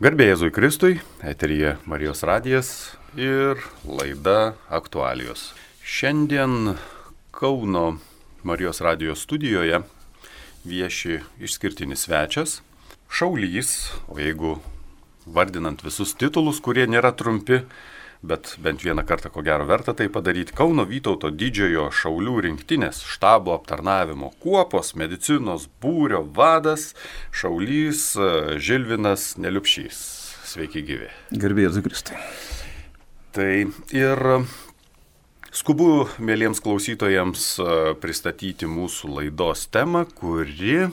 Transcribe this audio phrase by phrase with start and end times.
[0.00, 0.94] Garbė Jėzui Kristui,
[1.28, 2.68] eterija Marijos radijas
[3.20, 5.50] ir laida aktualijos.
[5.84, 6.70] Šiandien
[7.36, 7.98] Kauno
[8.40, 9.82] Marijos radijos studijoje
[10.64, 12.62] vieši išskirtinis svečias,
[13.12, 13.74] šaulys,
[14.08, 14.54] o jeigu
[15.28, 17.60] vardinant visus titulus, kurie nėra trumpi,
[18.22, 20.54] bet bent vieną kartą ko gero verta tai padaryti.
[20.56, 26.90] Kauno Vytauto didžiojo šaulių rinktinės štabo aptarnavimo kuopos medicinos būrio vadas
[27.32, 28.30] šaulys e,
[28.60, 30.00] Žilvinas Neliupšys.
[30.50, 31.08] Sveiki gyvi.
[31.30, 32.18] Garbėjai Zagristai.
[33.30, 33.52] Tai
[33.94, 34.24] ir
[35.54, 40.90] skubu, mėlyms klausytojams, e, pristatyti mūsų laidos temą, kuri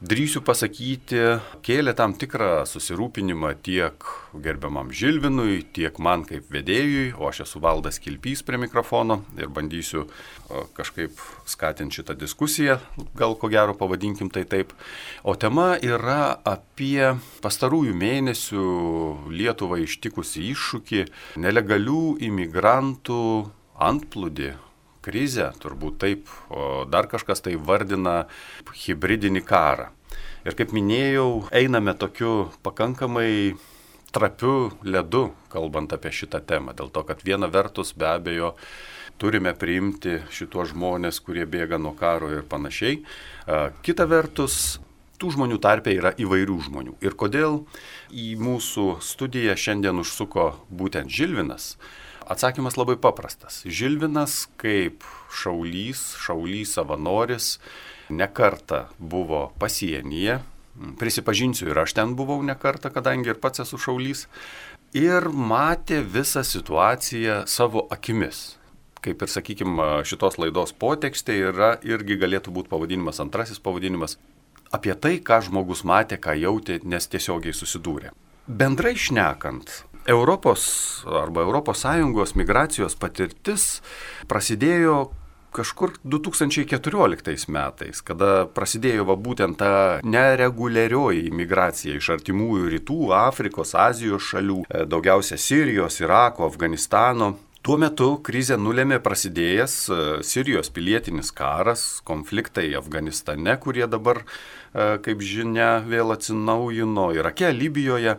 [0.00, 1.18] drįsiu pasakyti,
[1.64, 8.00] kėlė tam tikrą susirūpinimą tiek gerbiamam Žilvinui, tiek man kaip vedėjui, o aš esu valdas
[8.00, 10.06] Kilpys prie mikrofono ir bandysiu
[10.76, 12.78] kažkaip skatinti šitą diskusiją,
[13.18, 14.72] gal ko gero pavadinkim tai taip.
[15.22, 17.12] O tema yra apie
[17.44, 18.64] pastarųjų mėnesių
[19.36, 21.04] Lietuvą ištikusi iššūkį
[21.44, 23.22] nelegalių imigrantų
[23.80, 24.54] antplūdį
[25.04, 28.26] krizę, turbūt taip, o dar kažkas tai vardina
[28.84, 29.90] hybridinį karą.
[30.44, 33.56] Ir kaip minėjau, einame tokiu pakankamai
[34.10, 36.74] trapiu ledu, kalbant apie šitą temą.
[36.76, 38.54] Dėl to, kad viena vertus be abejo
[39.20, 43.02] turime priimti šitos žmonės, kurie bėga nuo karo ir panašiai.
[43.84, 44.80] Kita vertus,
[45.20, 46.96] tų žmonių tarpe yra įvairių žmonių.
[47.04, 47.62] Ir kodėl
[48.10, 51.74] į mūsų studiją šiandien užsuko būtent Žilvinas?
[52.30, 53.64] Atsakymas labai paprastas.
[53.66, 55.02] Žilvinas kaip
[55.34, 57.56] šaulys, šaulys savanoris,
[58.10, 60.38] nekarta buvo pasienyje.
[61.00, 64.28] Prisipažinsiu, ir aš ten buvau nekarta, kadangi ir pats esu šaulys.
[64.94, 68.60] Ir matė visą situaciją savo akimis.
[69.02, 74.20] Kaip ir, sakykime, šitos laidos potekstė yra irgi galėtų būti pavadinimas, antrasis pavadinimas
[74.70, 78.14] apie tai, ką žmogus matė, ką jautė, nes tiesiogiai susidūrė.
[78.46, 79.70] Bendrai šnekant,
[80.06, 83.80] Europos arba ES migracijos patirtis
[84.28, 85.10] prasidėjo
[85.52, 89.72] kažkur 2014 metais, kada prasidėjo va būtent ta
[90.06, 97.34] nereguliarioji imigracija iš artimųjų rytų, Afrikos, Azijos šalių, e, daugiausia Sirijos, Irako, Afganistano.
[97.60, 104.22] Tuo metu krizę nulėmė prasidėjęs e, Sirijos pilietinis karas, konfliktai Afganistane, kurie dabar
[104.72, 108.16] kaip žinia, vėl atsinaujino Irake, Libijoje.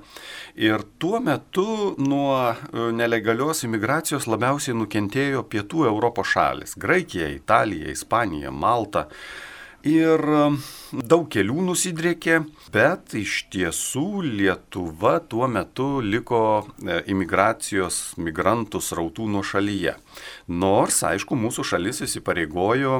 [0.59, 8.51] Ir tuo metu nuo e, nelegalios imigracijos labiausiai nukentėjo pietų Europos šalis- Graikija, Italija, Ispanija,
[8.51, 9.07] Malta.
[9.81, 10.59] Ir um,
[10.93, 12.35] daug kelių nusidriekė,
[12.69, 19.95] bet iš tiesų Lietuva tuo metu liko e, imigracijos migrantų srautų nuo šalyje.
[20.53, 22.99] Nors, aišku, mūsų šalis įsipareigojo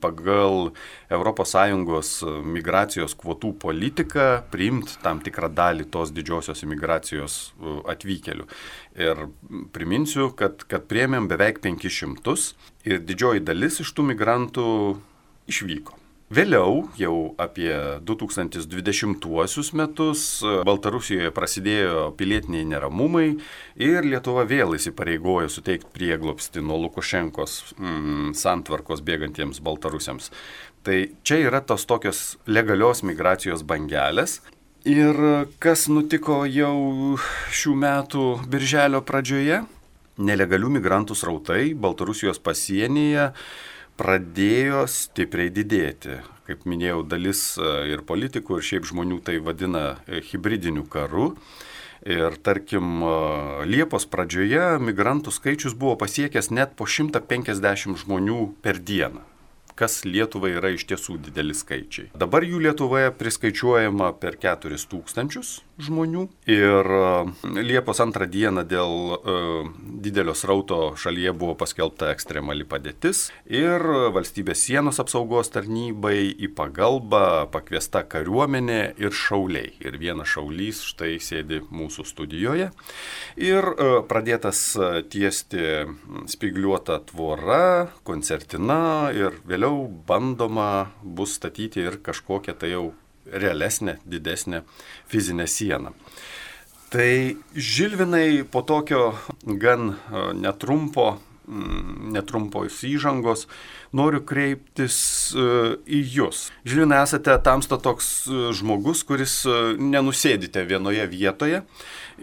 [0.00, 0.70] pagal
[1.12, 2.14] ES
[2.56, 7.52] migracijos kvotų politiką priimti tam tikrą dalį tos didžiosios imigracijos
[7.84, 8.46] atvykėlių.
[8.96, 9.26] Ir
[9.76, 12.48] priminsiu, kad, kad priemėm beveik 500
[12.88, 14.70] ir didžioji dalis iš tų migrantų
[15.52, 16.00] išvyko.
[16.34, 17.70] Vėliau, jau apie
[18.02, 20.22] 2020 metus,
[20.66, 23.26] Baltarusijoje prasidėjo pilietiniai neramumai
[23.78, 30.32] ir Lietuva vėl įsipareigojo suteikti prieglopsti nuo Lukašenkos mm, santvarkos bėgantiems baltarusiams.
[30.82, 34.40] Tai čia yra tos tokios legalios migracijos bangelės.
[34.90, 35.20] Ir
[35.62, 37.14] kas nutiko jau
[37.54, 39.60] šių metų birželio pradžioje?
[40.18, 43.30] Nelegalių migrantų srautai Baltarusijos pasienyje
[44.00, 46.20] pradėjo stipriai didėti.
[46.44, 51.32] Kaip minėjau, dalis e, ir politikų, ir šiaip žmonių tai vadina e, hybridiniu karu.
[52.04, 53.12] Ir tarkim, e,
[53.70, 59.24] Liepos pradžioje migrantų skaičius buvo pasiekęs net po 150 žmonių per dieną
[59.78, 62.10] kas Lietuvai yra iš tiesų dideli skaičiai.
[62.18, 69.66] Dabar jų Lietuvoje priskaičiuojama per 4000 žmonių ir e, Liepos antrą dieną dėl uh,
[70.04, 73.82] didelio srauto šalyje buvo paskelbta ekstremali padėtis ir
[74.14, 79.72] valstybės sienos apsaugos tarnybai į pagalbą pakviesta kariuomenė ir šauliai.
[79.82, 82.70] Ir vienas šaulys štai sėdi mūsų studijoje.
[83.40, 84.62] Ir uh, pradėtas
[85.10, 85.84] tiesti
[86.30, 92.92] spigliuota tvora, koncertina ir vėliau vėliau bandoma bus statyti ir kažkokią tai jau
[93.26, 94.62] realesnę, didesnę
[95.08, 95.92] fizinę sieną.
[96.90, 99.14] Tai Žilvinai po tokio
[99.44, 99.96] gan
[100.34, 101.18] netrumpo
[101.48, 103.48] mm, netrumpos įžangos,
[103.92, 106.50] noriu kreiptis e, į Jūs.
[106.64, 109.42] Žilvinai, esate tamsta toks e, žmogus, kuris
[109.78, 111.64] nenusėdite vienoje vietoje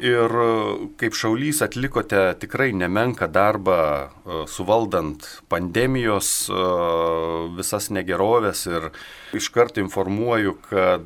[0.01, 0.33] ir
[1.00, 3.77] kaip šaulys atlikote tikrai nemenką darbą
[4.50, 6.31] suvaldant pandemijos
[7.57, 8.89] visas negerovės ir
[9.33, 11.01] Iškart informuoju, kad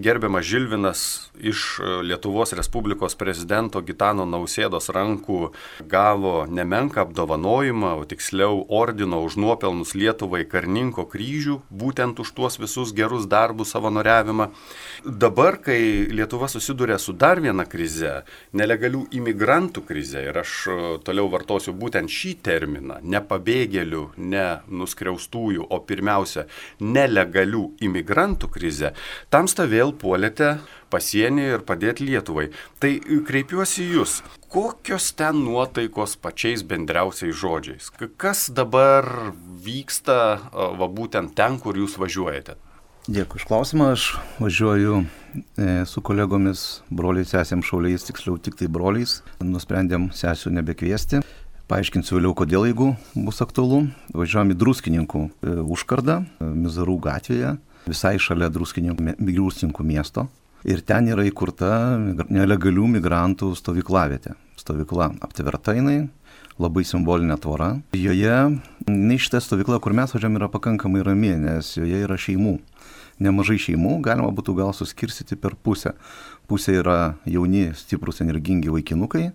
[0.00, 5.50] gerbiamas Žilvinas iš Lietuvos Respublikos prezidento Gitano Nausėdos rankų
[5.84, 12.94] gavo nemenką apdovanojimą, o tiksliau ordino už nuopelnus Lietuvai Karninko kryžių, būtent už tuos visus
[12.96, 14.48] gerus darbus savanoriavimą.
[15.04, 18.22] Dabar, kai Lietuva susiduria su dar viena krize,
[18.56, 20.56] nelegalių imigrantų krize, ir aš
[21.04, 26.48] toliau vartosiu būtent šį terminą, ne pabėgėlių, ne nuskriaustųjų, o pirmiausia,
[26.80, 28.92] nelegalių nelegalių imigrantų krizę,
[29.30, 30.60] tamsta vėl puolėte
[30.90, 32.50] pasienį ir padėti Lietuvai.
[32.78, 37.90] Tai kreipiuosi jūs, kokios ten nuotaikos pačiais bendriausiais žodžiais?
[38.16, 39.32] Kas dabar
[39.64, 42.56] vyksta va būtent ten, kur jūs važiuojate?
[43.02, 44.02] Dėkui iš klausimą, aš
[44.38, 45.00] važiuoju
[45.58, 49.24] e, su kolegomis, broliais, sesėm šauliais, tiksliau tik tai broliais.
[49.42, 51.18] Nusprendėm sesių nebekviesti.
[51.70, 53.84] Paaiškinsiu vėliau, kodėl, jeigu bus aktualu.
[54.16, 57.56] Važiuojam į druskininkų e, užkardą, e, Mizarų gatvėje,
[57.86, 60.26] visai šalia druskininkų miesto.
[60.68, 61.70] Ir ten yra įkurta
[62.30, 64.36] nelegalių migrantų stovyklavietė.
[64.58, 66.04] Stovykla aptverta jinai,
[66.62, 67.72] labai simbolinė tvora.
[67.98, 68.36] Joje,
[68.86, 72.58] ne šitą stovyklą, kur mes važiuojam, yra pakankamai rami, nes joje yra šeimų.
[73.22, 75.94] Nemažai šeimų, galima būtų gal suskirstyti per pusę.
[76.50, 76.98] Pusė yra
[77.28, 79.30] jauni, stiprus, energingi vaikinukai,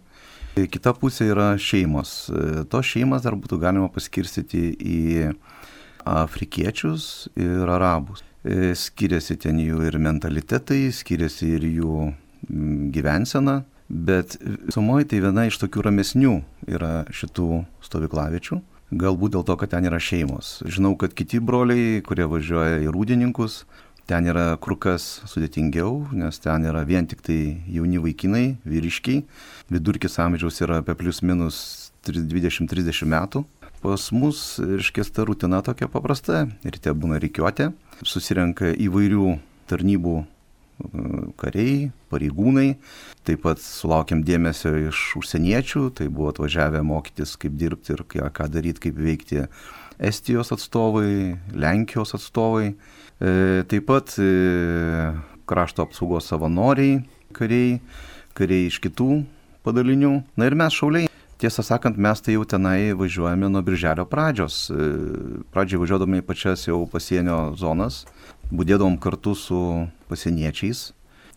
[0.66, 2.14] Kita pusė yra šeimos.
[2.32, 5.02] E, tos šeimas dar būtų galima paskirstyti į
[6.08, 8.24] afrikiečius ir arabus.
[8.48, 12.08] E, skiriasi ten jų ir mentalitetai, skiriasi ir jų
[12.96, 14.38] gyvensena, bet
[14.74, 16.34] sumoji tai viena iš tokių ramesnių
[16.70, 18.60] yra šitų stovyklaviečių.
[18.98, 20.62] Galbūt dėl to, kad ten yra šeimos.
[20.64, 23.66] Žinau, kad kiti broliai, kurie važiuoja į rūdininkus,
[24.08, 29.26] Ten yra kur kas sudėtingiau, nes ten yra vien tik tai jauni vaikinai, vyriškiai.
[29.68, 31.58] Vidurkis amžiaus yra apie plius minus
[32.08, 33.44] 20-30 metų.
[33.84, 36.46] Pas mus, iškės ta rutina tokia paprasta.
[36.64, 37.74] Ryte būna reikiuotė,
[38.08, 39.34] susirenka įvairių
[39.68, 40.28] tarnybų e,
[41.44, 41.76] kariai,
[42.08, 42.70] pareigūnai.
[43.28, 48.88] Taip pat sulaukiam dėmesio iš užsieniečių, tai buvo atvažiavę mokytis, kaip dirbti ir ką daryti,
[48.88, 49.44] kaip veikti
[49.98, 52.72] Estijos atstovai, Lenkijos atstovai.
[53.18, 54.30] E, taip pat e,
[55.50, 57.00] krašto apsaugos savanoriai,
[57.34, 57.80] kariai,
[58.38, 59.24] kariai iš kitų
[59.66, 60.12] padalinių.
[60.38, 61.10] Na ir mes šauliai.
[61.38, 64.68] Tiesą sakant, mes tai jau tenai važiuojame nuo birželio pradžios.
[64.70, 64.90] E,
[65.54, 68.04] pradžiai važiuodami į pačias jau pasienio zonas,
[68.54, 69.62] būdėdom kartu su
[70.10, 70.92] pasieniečiais.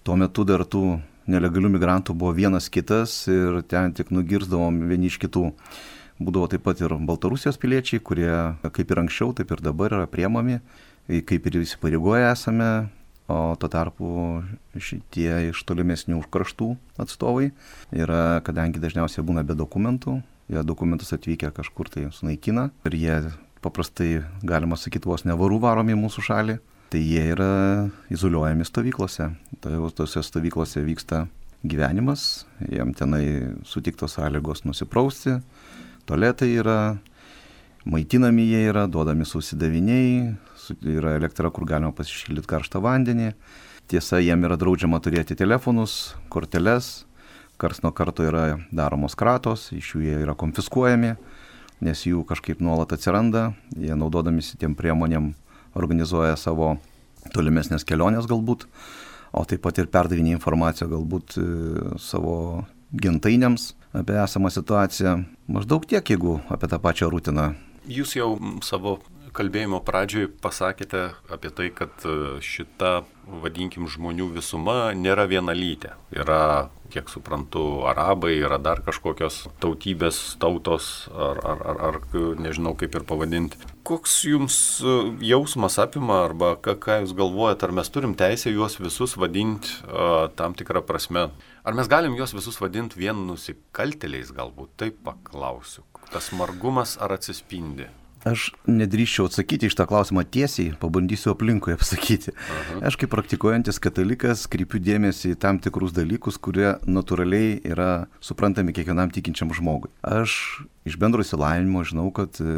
[0.04, 1.00] Tuo metu dar tų
[1.30, 5.50] nelegalių migrantų buvo vienas kitas ir ten tik nugirdavom vieni iš kitų.
[6.20, 8.32] Būdavo taip pat ir Baltarusijos piliečiai, kurie
[8.68, 10.58] kaip ir anksčiau, taip ir dabar yra priemami
[11.26, 12.70] kaip ir įsipareigoję esame,
[13.30, 14.08] o tuo tarpu
[14.74, 16.72] šitie iš tolimesnių kraštų
[17.02, 17.50] atstovai
[17.94, 20.18] yra, kadangi dažniausiai būna be dokumentų,
[20.50, 23.16] jie dokumentus atvykę kažkur tai sunaikina ir jie
[23.62, 26.56] paprastai, galima sakyti, vos nevarų varomi į mūsų šalį,
[26.90, 27.50] tai jie yra
[28.10, 29.28] izoliuojami stovyklose.
[29.60, 31.26] Tai tose stovyklose vyksta
[31.62, 33.24] gyvenimas, jiem tenai
[33.68, 35.36] sutiktos sąlygos nusiprausti,
[36.08, 36.78] tualetai yra,
[37.84, 40.32] maitinami jie yra, duodami susidaviniai,
[40.78, 43.32] yra elektra, kur galima pasišildyti karštą vandenį.
[43.90, 47.04] Tiesa, jiem yra draudžiama turėti telefonus, korteles,
[47.60, 51.16] kars nuo karto yra daromos kratos, iš jų jie yra konfiskuojami,
[51.84, 55.32] nes jų kažkaip nuolat atsiranda, jie naudodamisi tiem priemonėm
[55.76, 56.76] organizuoja savo
[57.34, 58.66] tolimesnės kelionės galbūt,
[59.36, 61.44] o taip pat ir perdavinė informaciją galbūt e,
[62.02, 62.34] savo
[62.90, 65.18] gintainiams apie esamą situaciją.
[65.50, 67.52] Maždaug tiek, jeigu apie tą pačią rutiną.
[67.90, 68.98] Jūs jau savo
[69.40, 73.00] kalbėjimo pradžioj pasakėte apie tai, kad e, šita,
[73.40, 75.94] vadinkim, žmonių visuma nėra vienalytė.
[76.12, 82.00] Yra, kiek suprantu, arabai, yra dar kažkokios tautybės, tautos, ar, ar, ar, ar
[82.42, 83.60] nežinau kaip ir pavadinti.
[83.86, 84.96] Koks jums e,
[85.30, 90.26] jausmas apima, arba ką, ką jūs galvojate, ar mes turim teisę juos visus vadinti uh,
[90.36, 91.30] tam tikrą prasme?
[91.64, 95.86] Ar mes galim juos visus vadinti vien nusikaltėliais, galbūt taip paklausiu.
[96.10, 97.88] Tas margumas ar atsispindi?
[98.28, 102.34] Aš nedrįščiau atsakyti iš tą klausimą tiesiai, pabandysiu aplinkui apsakyti.
[102.36, 102.80] Aha.
[102.90, 109.12] Aš kaip praktikuojantis katalikas kreipiu dėmesį į tam tikrus dalykus, kurie natūraliai yra suprantami kiekvienam
[109.14, 109.88] tikinčiam žmogui.
[110.04, 110.36] Aš
[110.84, 112.48] iš bendro įsilavinimo žinau, kad e,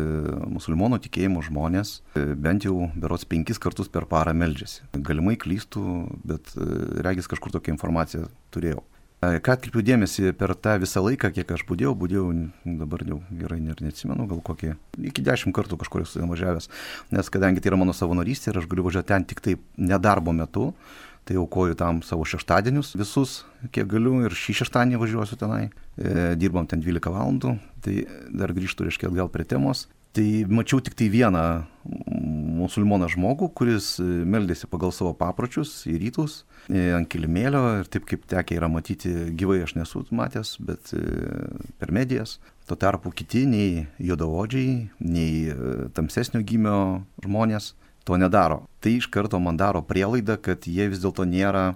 [0.50, 4.83] musulmonų tikėjimo žmonės e, bent jau berots penkis kartus per parą meldžiasi.
[4.99, 5.85] Galimai klystų,
[6.26, 6.66] bet e,
[7.07, 8.83] regis kažkur tokią informaciją turėjau.
[9.22, 12.24] Ką atkreipiu dėmesį per tą visą laiką, kiek aš būdėjau, būdėjau,
[12.80, 14.72] dabar jau gerai ir neatsimenu, gal kokį,
[15.12, 16.66] iki dešimt kartų kažkur esu važiavęs,
[17.14, 20.72] nes kadangi tai yra mano savanorystė ir aš galiu važiuoti ten tik taip nedarbo metu,
[21.22, 23.36] tai aukoju tam savo šeštadienius visus,
[23.70, 27.54] kiek galiu ir šį šeštadienį važiuosiu tenai, e, dirbam ten 12 valandų,
[27.86, 28.00] tai
[28.34, 29.86] dar grįžtu, reiškia, atgal prie temos.
[30.12, 31.42] Tai mačiau tik tai vieną
[32.62, 38.04] musulmoną žmogų, kuris e, meldėsi pagal savo papročius į rytus, e, ant kilimėlio ir taip
[38.11, 41.00] kaip tekia yra matyti gyvai aš nesu matęs, bet e,
[41.81, 42.37] per medijas.
[42.69, 46.76] Tuo tarpu kiti, nei juodaodžiai, nei tamsesnio gimio
[47.25, 47.73] žmonės
[48.07, 48.62] to nedaro.
[48.85, 51.73] Tai iš karto man daro prielaidą, kad jie vis dėlto nėra,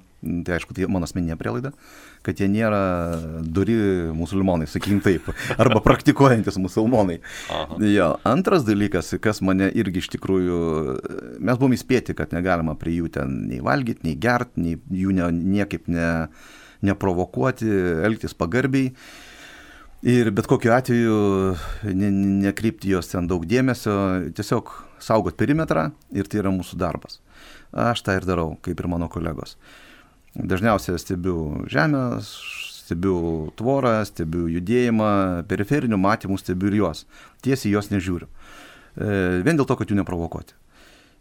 [0.47, 1.73] tai aišku, tai mano asmeninė prielaida,
[2.27, 2.81] kad jie nėra
[3.43, 3.77] duri
[4.17, 5.29] musulmonai, sakykim taip,
[5.63, 7.21] arba praktikuojantis musulmonai.
[7.83, 8.13] Jo.
[8.29, 10.59] Antras dalykas, kas mane irgi iš tikrųjų,
[11.39, 15.31] mes buvome įspėti, kad negalima prie jų ten nei valgyti, nei gerti, nei jų ne,
[15.57, 16.11] niekaip ne,
[16.87, 17.71] neprovokuoti,
[18.07, 18.93] elgtis pagarbiai.
[20.07, 21.15] Ir bet kokiu atveju
[21.97, 22.11] ne,
[22.45, 23.95] nekreipti jos ten daug dėmesio,
[24.37, 24.71] tiesiog
[25.03, 27.19] saugot perimetrą ir tai yra mūsų darbas.
[27.73, 29.57] Aš tą ir darau, kaip ir mano kolegos.
[30.37, 37.07] Dažniausiai stebiu žemę, stebiu tvorą, stebiu judėjimą, periferinių matymų stebiu ir juos.
[37.45, 38.29] Tiesiai juos nežiūriu.
[38.29, 40.57] E, vien dėl to, kad jų neprovokuoti.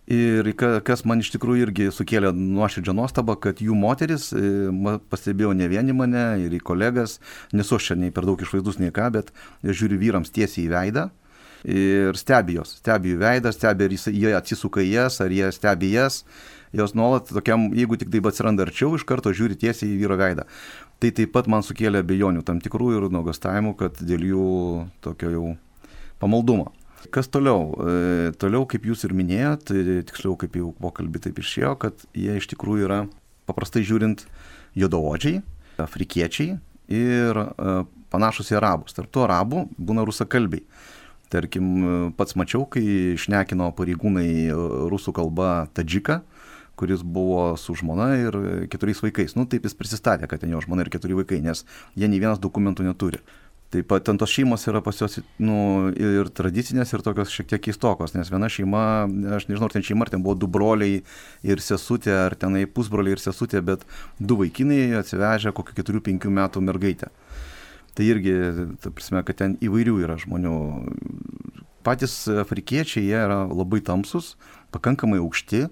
[0.05, 0.51] Ir
[0.85, 4.67] kas man iš tikrųjų irgi sukėlė nuoširdžią nuostabą, kad jų moteris, e,
[5.09, 7.17] pastebėjau ne vieni mane ir į kolegas,
[7.55, 9.31] nesu aš čia nei per daug išvaizdus, nei ką, bet
[9.65, 11.09] žiūriu vyrams tiesiai į veidą
[11.65, 15.89] ir stebi jos, stebi jų veidą, stebi ar jie atsisuka į jas, ar jie stebi
[15.95, 16.21] jas,
[16.77, 20.47] jos nuolat tokiam, jeigu tik taip atsiranda arčiau, iš karto žiūri tiesiai į vyro veidą.
[21.01, 24.47] Tai taip pat man sukėlė abejonių tam tikrų ir nuogastavimų, kad dėl jų
[25.03, 25.45] tokio jau
[26.21, 26.71] pamaldumo.
[27.11, 27.73] Kas toliau?
[27.77, 32.37] E, toliau, kaip jūs ir minėjot, e, tiksliau kaip jau pokalbį taip išėjo, kad jie
[32.39, 33.01] iš tikrųjų yra
[33.49, 34.25] paprastai žiūrint
[34.79, 35.43] juodaodžiai,
[35.81, 36.55] afrikiečiai
[36.95, 37.75] ir e,
[38.13, 38.95] panašus į arabus.
[38.97, 40.65] Tarp tų arabų būna rusakalbiai.
[41.33, 42.83] Tarkim, pats mačiau, kai
[43.15, 44.53] išnekino pareigūnai
[44.91, 46.19] rusų kalba tadžiką,
[46.79, 48.37] kuris buvo su žmona ir
[48.71, 49.37] keturiais vaikais.
[49.39, 51.65] Nu, taip jis prisistatė, kad ten jo žmona ir keturi vaikai, nes
[51.95, 53.23] jie nei vienas dokumentų neturi.
[53.73, 55.55] Taip pat ten tos šeimos yra pas juos nu,
[55.97, 58.83] ir tradicinės, ir tokios šiek tiek keistokos, nes viena šeima,
[59.35, 61.01] aš nežinau, ar ten šeima, ar ten buvo du broliai
[61.43, 63.83] ir sesutė, ar tenai pusbroliai ir sesutė, bet
[64.21, 67.09] du vaikinai atsivežė kokiu 4-5 metų mergaitę.
[67.95, 68.35] Tai irgi,
[68.83, 70.55] ta prasme, kad ten įvairių yra žmonių.
[71.85, 74.33] Patys afrikiečiai, jie yra labai tamsus,
[74.73, 75.67] pakankamai aukšti,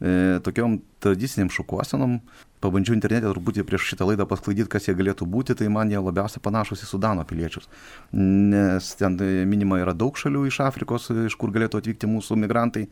[0.00, 2.18] e, tokiom tradiciniam šukuosenom,
[2.64, 6.42] pabandžiau internete truputį prieš šitą laidą pasklaidyti, kas jie galėtų būti, tai man jie labiausiai
[6.44, 7.68] panašus į Sudano piliečius.
[8.16, 9.18] Nes ten
[9.50, 12.88] minima yra daug šalių iš Afrikos, iš kur galėtų atvykti mūsų migrantai.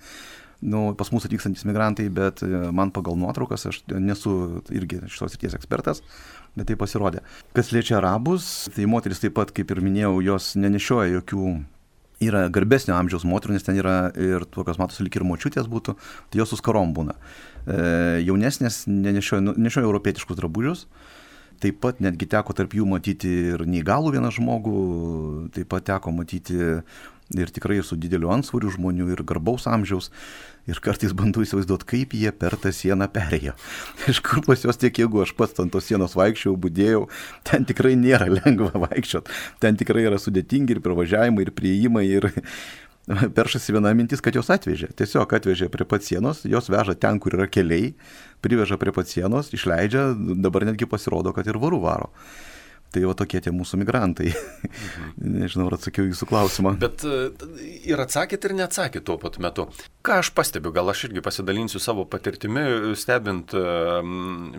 [0.62, 6.04] Nu, pas mus atvykstantis migrantai, bet man pagal nuotraukas, aš nesu irgi šitos ryties ekspertas,
[6.54, 7.24] bet tai pasirodė.
[7.56, 11.48] Kas liečia arabus, tai moteris taip pat, kaip ir minėjau, jos nenešioja jokių
[12.22, 15.96] yra garbesnio amžiaus moterų, nes ten yra ir tokios matosi lik ir močiutės būtų,
[16.30, 17.16] tai jos su skarom būna.
[17.66, 17.78] E,
[18.26, 20.86] jaunesnės nenešioja, nu, nešioja europietiškus drabužius,
[21.62, 24.76] taip pat netgi teko tarp jų matyti ir neįgalų vieną žmogų,
[25.54, 26.58] taip pat teko matyti
[27.38, 30.10] ir tikrai su dideliu ansvariu žmonių ir garbaus amžiaus.
[30.70, 33.56] Ir kartais bandau įsivaizduoti, kaip jie per tą sieną perėjo.
[34.12, 37.08] Iš kur pas juos tiek jėgų, aš pats ant tos sienos vaikščiau, būdėjau,
[37.48, 39.40] ten tikrai nėra lengva vaikščioti.
[39.62, 42.30] Ten tikrai yra sudėtingi ir pravažiavimai, ir prieimai, ir
[43.38, 44.92] peršasi viena mintis, kad jos atvežė.
[44.98, 47.92] Tiesiog atvežė prie pat sienos, jos veža ten, kur yra keliai,
[48.44, 50.12] priveža prie pat sienos, išleidžia,
[50.46, 52.12] dabar netgi pasirodo, kad ir varų varo.
[52.92, 54.32] Tai va tokie tie mūsų migrantai.
[54.32, 55.12] Mhm.
[55.38, 56.74] Nežinau, ar atsakiau jūsų klausimą.
[56.82, 57.30] Bet e,
[57.88, 59.68] ir atsakėt, ir neatsakėt tuo pat metu.
[60.04, 62.64] Ką aš pastebiu, gal aš irgi pasidalinsiu savo patirtimi,
[62.98, 63.62] stebint e,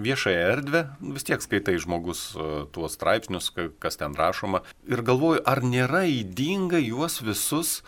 [0.06, 3.52] viešąją erdvę, vis tiek skaitai žmogus e, tuos straipsnius,
[3.84, 7.82] kas ten rašoma, ir galvoju, ar nėra įdinga juos visus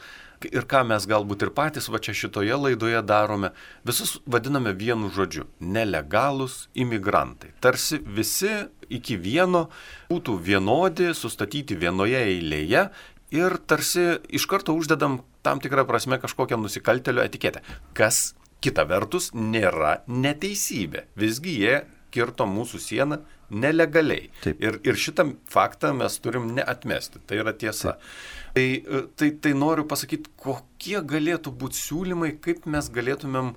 [0.52, 3.52] ir ką mes galbūt ir patys va čia šitoje laidoje darome,
[3.88, 7.54] visus vadiname vienu žodžiu- nelegalus imigrantai.
[7.62, 9.70] Tarsi visi iki vieno
[10.10, 12.90] būtų vienodi, sustatyti vienoje eilėje
[13.32, 17.62] ir tarsi iš karto uždedam tam tikrą prasme kažkokią nusikaltelio etiketę,
[17.94, 21.06] kas kita vertus nėra neteisybė.
[21.16, 21.86] Visgi jie
[22.16, 24.30] kirto mūsų sieną nelegaliai.
[24.44, 24.62] Taip.
[24.64, 27.22] Ir, ir šitą faktą mes turim neatmesti.
[27.28, 27.98] Tai yra tiesa.
[27.98, 28.45] Taip.
[28.56, 28.68] Tai,
[29.20, 33.50] tai, tai noriu pasakyti, kokie galėtų būti siūlymai, kaip mes galėtumėm,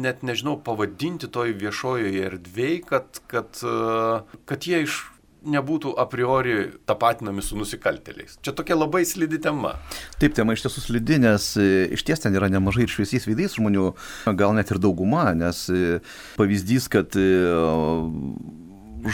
[0.00, 3.60] net nežinau, pavadinti toj viešojoje erdvėje, kad, kad,
[4.48, 5.02] kad jie iš
[5.46, 6.54] nebūtų a priori
[6.88, 8.38] tapatinami su nusikaltėliais.
[8.44, 9.74] Čia tokia labai slidi tema.
[10.20, 13.56] Taip, tema iš tiesų slidi, nes e, iš ties ten yra nemažai ir šviesiais veidais
[13.56, 13.90] žmonių,
[14.40, 16.00] gal net ir dauguma, nes e,
[16.40, 17.28] pavyzdys, kad e,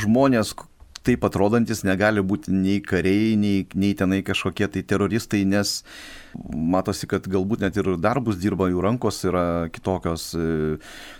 [0.02, 0.54] žmonės
[1.06, 5.80] taip atrodantis negali būti nei kariai, nei, nei tenai kažkokie tai teroristai, nes
[6.52, 10.28] matosi, kad galbūt net ir darbus dirba, jų rankos yra kitokios.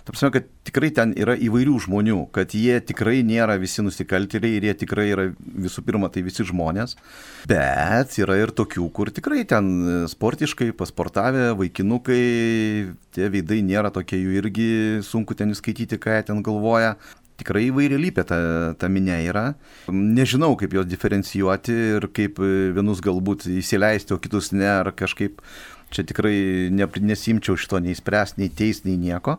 [0.05, 4.75] Tapsime, kad tikrai ten yra įvairių žmonių, kad jie tikrai nėra visi nusikaltėliai ir jie
[4.83, 6.97] tikrai yra visų pirma tai visi žmonės,
[7.49, 12.23] bet yra ir tokių, kur tikrai ten sportiškai, pasportavę, vaikinukai,
[13.15, 14.73] tie veidai nėra tokie jų irgi
[15.07, 16.97] sunku ten įskaityti, ką jie ten galvoja
[17.37, 18.37] tikrai įvairialypė ta,
[18.79, 19.47] ta minė yra.
[19.93, 22.41] Nežinau, kaip jos diferencijuoti ir kaip
[22.75, 25.41] vienus galbūt įsileisti, o kitus ne, ar kažkaip
[25.93, 29.37] čia tikrai ne, nesimčiau šito nei spręs, nei teis, nei nieko.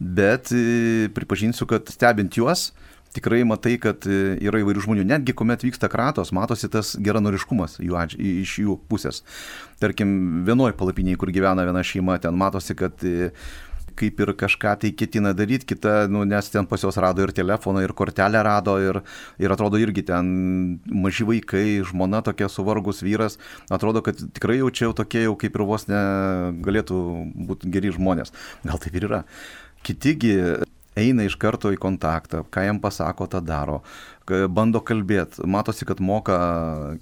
[0.00, 2.70] Bet e, pripažinsiu, kad stebint juos,
[3.14, 5.04] tikrai matai, kad e, yra įvairių žmonių.
[5.10, 7.98] Netgi kuomet vyksta kratos, matosi tas geranoriškumas jų,
[8.44, 9.22] iš jų pusės.
[9.82, 13.32] Tarkim, vienoj palapiniai, kur gyvena viena šeima, ten matosi, kad e,
[14.00, 17.84] kaip ir kažką tai ketina daryti, kita, nu, nes ten pas juos rado ir telefoną,
[17.84, 19.02] ir kortelę rado, ir,
[19.42, 20.32] ir atrodo irgi ten
[20.88, 23.38] maži vaikai, žmona tokia suvargus vyras,
[23.70, 26.02] atrodo, kad tikrai jau čia jau tokie jau kaip ir vos ne
[26.64, 27.00] galėtų
[27.50, 28.34] būti geri žmonės.
[28.66, 29.24] Gal taip ir yra.
[29.86, 30.36] Kitigi
[30.98, 33.80] eina iš karto į kontaktą, ką jam pasako, tą daro,
[34.50, 36.36] bando kalbėti, matosi, kad moka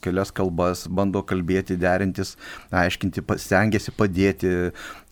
[0.05, 2.37] kelias kalbas, bando kalbėti, derintis,
[2.73, 4.53] aiškinti, stengiasi padėti,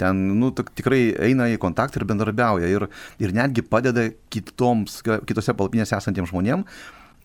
[0.01, 2.89] ten, nu, tikrai eina į kontaktą ir bendrabiauja ir,
[3.21, 6.85] ir netgi padeda kitoms, kitose palapinėse esantiems žmonėms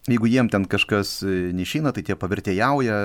[0.09, 2.95] Jeigu jiem ten kažkas e, neišeina, tai tie pavertėjauja,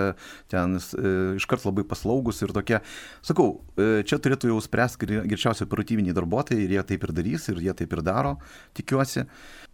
[0.48, 2.78] ten e, iškart labai paslaugus ir tokie.
[3.26, 7.60] Sakau, e, čia turėtų jau spręsti greičiausiai operatyviniai darbuotojai ir jie taip ir darys ir
[7.66, 8.38] jie taip ir daro,
[8.78, 9.26] tikiuosi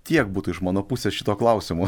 [0.09, 1.87] tiek būtų iš mano pusės šito klausimu.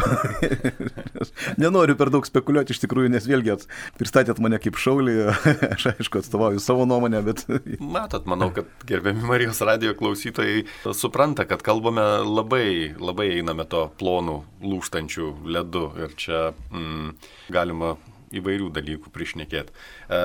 [1.62, 3.56] Nenoriu per daug spekuliuoti iš tikrųjų, nes vėlgi
[3.99, 5.16] pristatėt mane kaip šaulį,
[5.75, 7.44] aš aišku atstovauju savo nuomonę, bet...
[7.83, 14.40] Matot, manau, kad gerbiami Marijos radio klausytojai supranta, kad kalbame labai, labai einame to plonų,
[14.64, 16.40] lūštančių ledų ir čia
[16.71, 17.14] mm,
[17.54, 17.97] galima
[18.35, 19.75] įvairių dalykų prišnekėti.
[20.11, 20.25] E,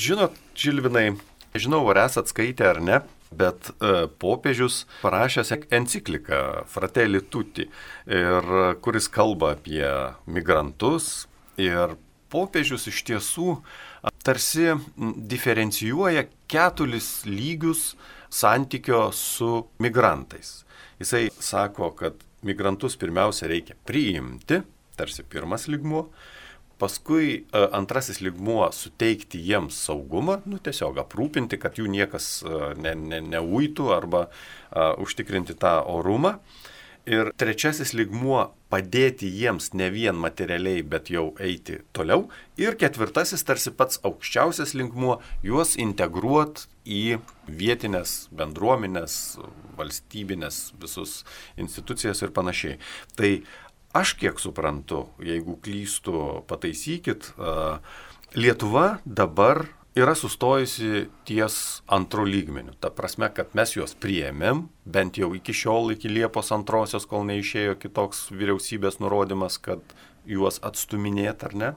[0.00, 1.10] žinot, Žilvinai,
[1.56, 3.02] žinau, ar esat skaitę ar ne,
[3.36, 7.68] bet e, popiežius parašęs encikliką Fratelli Tutti,
[8.06, 8.50] ir,
[8.84, 9.86] kuris kalba apie
[10.26, 11.26] migrantus
[11.60, 11.96] ir
[12.32, 13.56] popiežius iš tiesų
[14.24, 14.72] tarsi
[15.32, 17.92] diferencijuoja keturis lygius
[18.32, 20.62] santykio su migrantais.
[21.02, 22.14] Jisai sako, kad
[22.46, 24.62] migrantus pirmiausia reikia priimti,
[24.96, 26.06] tarsi pirmas lygmuo,
[26.78, 32.94] Paskui e, antrasis ligmuo- suteikti jiems saugumą, nu, tiesiog aprūpinti, kad jų niekas e, ne,
[32.94, 36.38] ne, neuitų arba uh, užtikrinti tą orumą.
[37.02, 42.28] Ir trečiasis ligmuo- padėti jiems ne vien materialiai, bet jau eiti toliau.
[42.56, 49.38] Ir ketvirtasis, tarsi pats aukščiausias ligmuo- juos integruoti į vietinės bendruomenės,
[49.76, 51.24] valstybinės visus
[51.56, 52.78] institucijas ir panašiai.
[53.16, 53.42] Tai
[53.92, 57.32] Aš kiek suprantu, jeigu klystu, pataisykit,
[58.32, 62.72] Lietuva dabar yra sustojusi ties antro lygmeniu.
[62.80, 67.76] Ta prasme, kad mes juos priėmėm, bent jau iki šiol, iki Liepos antrosios, kol neišėjo
[67.82, 69.84] kitoks vyriausybės nurodymas, kad
[70.24, 71.70] juos atstuminėt ar ne.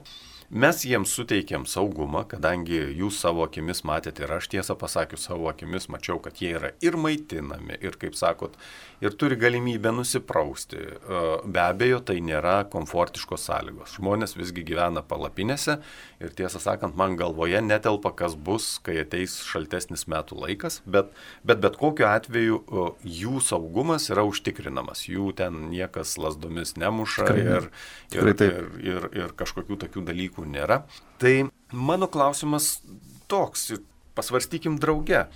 [0.46, 5.88] Mes jiems suteikėm saugumą, kadangi jūs savo akimis matėte ir aš tiesą pasakius savo akimis
[5.90, 8.54] mačiau, kad jie yra ir maitinami, ir kaip sakot,
[9.02, 10.78] ir turi galimybę nusiprausti.
[10.78, 13.96] E, be abejo, tai nėra komfortiškos sąlygos.
[13.98, 15.80] Žmonės visgi gyvena palapinėse
[16.22, 21.10] ir tiesą sakant, man galvoje netelpa, kas bus, kai ateis šaltesnis metų laikas, bet
[21.42, 22.86] bet, bet kokiu atveju e,
[23.18, 27.68] jų saugumas yra užtikrinamas, jų ten niekas lasdomis nemuša Tikrai, ir,
[28.14, 30.84] ir, ir, ir, ir kažkokių tokių dalykų dalykų nėra.
[31.18, 32.82] Tai mano klausimas
[33.28, 33.72] toks,
[34.14, 35.28] pasvarstykim drauge.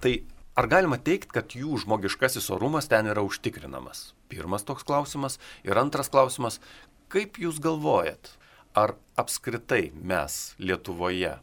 [0.00, 0.22] Tai
[0.56, 4.14] ar galima teikti, kad jų žmogiškasis orumas ten yra užtikrinamas?
[4.28, 5.38] Pirmas toks klausimas.
[5.64, 6.60] Ir antras klausimas,
[7.08, 8.36] kaip jūs galvojat,
[8.74, 11.38] ar apskritai mes Lietuvoje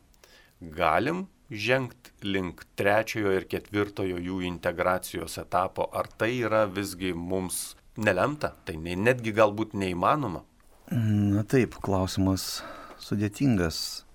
[0.62, 8.54] galim žengti link trečiojo ir ketvirtojo jų integracijos etapo, ar tai yra visgi mums nelemta,
[8.66, 10.44] tai netgi galbūt neįmanoma?
[10.92, 12.62] Na taip, klausimas
[13.04, 14.08] sudėtingas.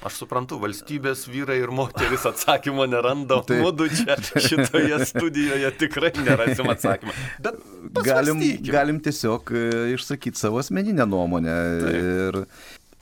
[0.00, 6.70] Aš suprantu, valstybės vyrai ir moteris atsakymo neranda, o mūdu čia šitoje studijoje tikrai nerasim
[6.72, 7.12] atsakymą.
[7.44, 7.60] Bet
[8.06, 9.64] galim, galim tiesiog e,
[9.98, 11.56] išsakyti savo asmeninę nuomonę.
[11.84, 11.98] Taip.
[12.00, 12.40] Ir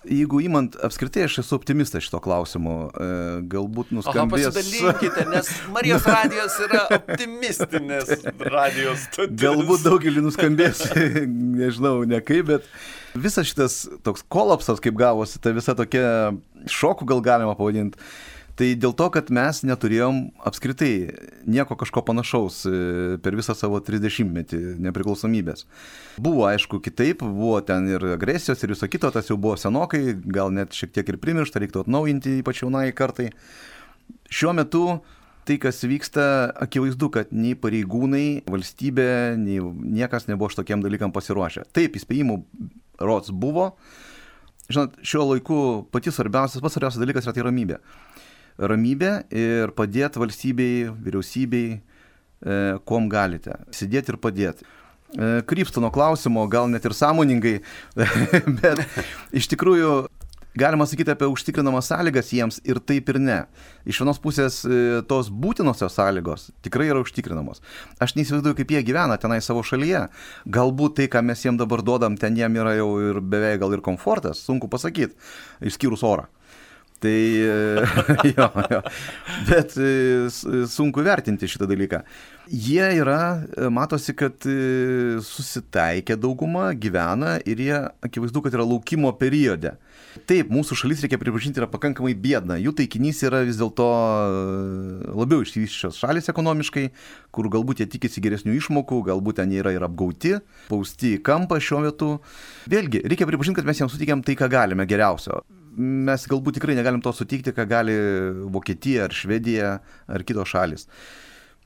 [0.09, 3.09] jeigu įmant, apskritai aš esu optimistas šito klausimu, e,
[3.55, 4.49] galbūt nuskambės...
[4.49, 9.43] Aha, pasidalinkite, nes Marijos radijos yra optimistinės radijos studijos.
[9.43, 10.83] Galbūt daugelį nuskambės,
[11.63, 12.71] nežinau, ne kaip, bet
[13.15, 16.35] visas šitas toks kolapsas, kaip gavosi, ta visa tokia
[16.69, 18.01] šokų gal galima pavadinti,
[18.59, 20.17] Tai dėl to, kad mes neturėjom
[20.49, 20.91] apskritai
[21.47, 22.79] nieko kažko panašaus e,
[23.23, 25.63] per visą savo 30-metį nepriklausomybės.
[26.19, 30.51] Buvo aišku kitaip, buvo ten ir agresijos ir viso kito, tas jau buvo senokai, gal
[30.55, 33.29] net šiek tiek ir primiršta, reiktų atnaujinti ypač jaunai kartai.
[34.27, 34.83] Šiuo metu
[35.47, 36.27] tai, kas vyksta,
[36.67, 39.63] akivaizdu, kad nei pareigūnai, valstybė, nei
[40.03, 41.69] niekas nebuvo šitokiem dalykam pasiruošę.
[41.79, 42.43] Taip, įspėjimų
[43.01, 43.73] rots buvo.
[44.69, 45.61] Žinot, šiuo laiku
[45.95, 47.79] patys svarbiausias, pats svarbiausias dalykas yra tai ramybė.
[48.59, 52.59] Ramybė ir padėti valstybei, vyriausybei, e,
[52.89, 53.55] kuom galite.
[53.73, 57.57] Sėdėti ir padėti e, krypsta nuo klausimo, gal net ir sąmoningai,
[58.61, 58.85] bet
[59.33, 59.93] iš tikrųjų
[60.59, 63.39] galima sakyti apie užtikrinamas sąlygas jiems ir taip ir ne.
[63.89, 67.63] Iš vienos pusės e, tos būtinosios sąlygos tikrai yra užtikrinamos.
[68.03, 70.07] Aš neįsivaizduoju, kaip jie gyvena tenai savo šalyje.
[70.59, 73.85] Galbūt tai, ką mes jiems dabar duodam, ten jiem yra jau ir beveik gal ir
[73.85, 75.15] komfortas, sunku pasakyti,
[75.71, 76.27] išskyrus orą.
[76.99, 77.15] Tai
[78.35, 78.81] jo, jo.
[79.47, 79.93] Bet e,
[80.67, 82.03] sunku vertinti šitą dalyką.
[82.51, 83.21] Jie yra,
[83.55, 84.43] e, matosi, kad
[85.29, 89.77] susitaikė dauguma, gyvena ir jie akivaizdu, kad yra laukimo periode.
[90.29, 92.57] Taip, mūsų šalis, reikia pripažinti, yra pakankamai bėdna.
[92.63, 96.87] Jų taikinys yra vis dėlto e, labiau išsivyščios šalis ekonomiškai,
[97.35, 100.39] kur galbūt jie tikisi geresnių išmokų, galbūt ten yra ir apgauti,
[100.71, 102.11] pausti į kampą šiuo metu.
[102.73, 105.45] Vėlgi, reikia pripažinti, kad mes jiems sutikėm tai, ką galime geriausio.
[105.79, 107.95] Mes galbūt tikrai negalim to sutikti, ką gali
[108.51, 109.79] Vokietija ar Švedija
[110.11, 110.89] ar kitos šalis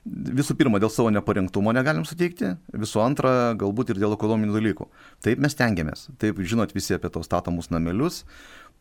[0.04, 4.88] visų pirma, dėl savo neparengtumo negalim suteikti, visų antra, galbūt ir dėl ekonominių dalykų.
[5.22, 8.22] Taip mes tengiamės, taip žinot visi apie tos statomus namelius,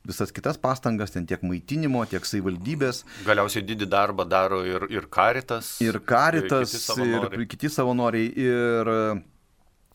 [0.07, 3.03] visas kitas pastangas, ten tiek maitinimo, tiek savivaldybės.
[3.27, 5.75] Galiausiai didį darbą daro ir, ir karitas.
[5.86, 7.38] Ir karitas, ir kiti savanoriai.
[7.38, 8.93] Ir, kiti savanoriai, ir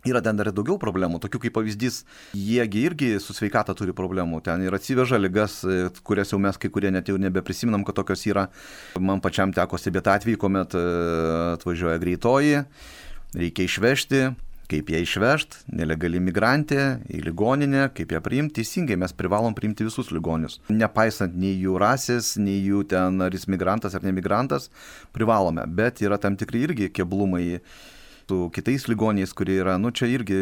[0.06, 2.00] Yra ten dar daugiau problemų, tokių kaip pavyzdys,
[2.36, 5.60] jiegi irgi su sveikata turi problemų, ten ir atsiveža ligas,
[6.06, 8.48] kurias jau mes kai kurie net jau nebeprisiminam, kad tokios yra.
[9.02, 10.86] Man pačiam teko stebėti atvejį, kuomet e,
[11.56, 12.64] atvažiuoja greitoji,
[13.36, 14.22] reikia išvežti,
[14.70, 18.60] kaip ją išvežti, nelegali migrantė į ligoninę, kaip ją priimti.
[18.60, 20.58] Teisingai, mes privalom priimti visus ligonius.
[20.72, 24.70] Nepaisant nei jų rasės, nei jų ten ar jis migrantas ar nemigrantas,
[25.16, 25.66] privalome.
[25.66, 27.60] Bet yra tam tikri irgi keblumai
[28.26, 30.40] su kitais ligoniais, kurie yra, nu čia irgi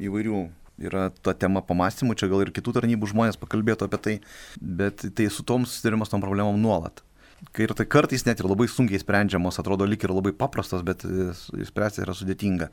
[0.00, 0.46] įvairių
[0.88, 4.14] yra ta tema pamastymų, čia gal ir kitų tarnybų žmonės pakalbėtų apie tai,
[4.60, 7.02] bet tai su tom susidarimas tom problemom nuolat.
[7.58, 12.02] Ir tai kartais net ir labai sunkiai sprendžiamos, atrodo lik ir labai paprastas, bet spręsti
[12.02, 12.70] yra sudėtinga.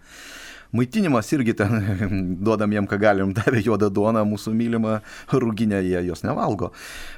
[0.76, 1.76] Maitinimas irgi ten
[2.46, 4.98] duodam jiem, ką galim, davė juodą duoną, mūsų mylimą
[5.32, 6.72] rūginę, jie jos nevalgo.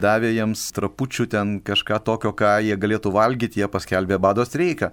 [0.04, 4.92] Davė jiems trapučių ten kažką tokio, ką jie galėtų valgyti, jie paskelbė bado streiką.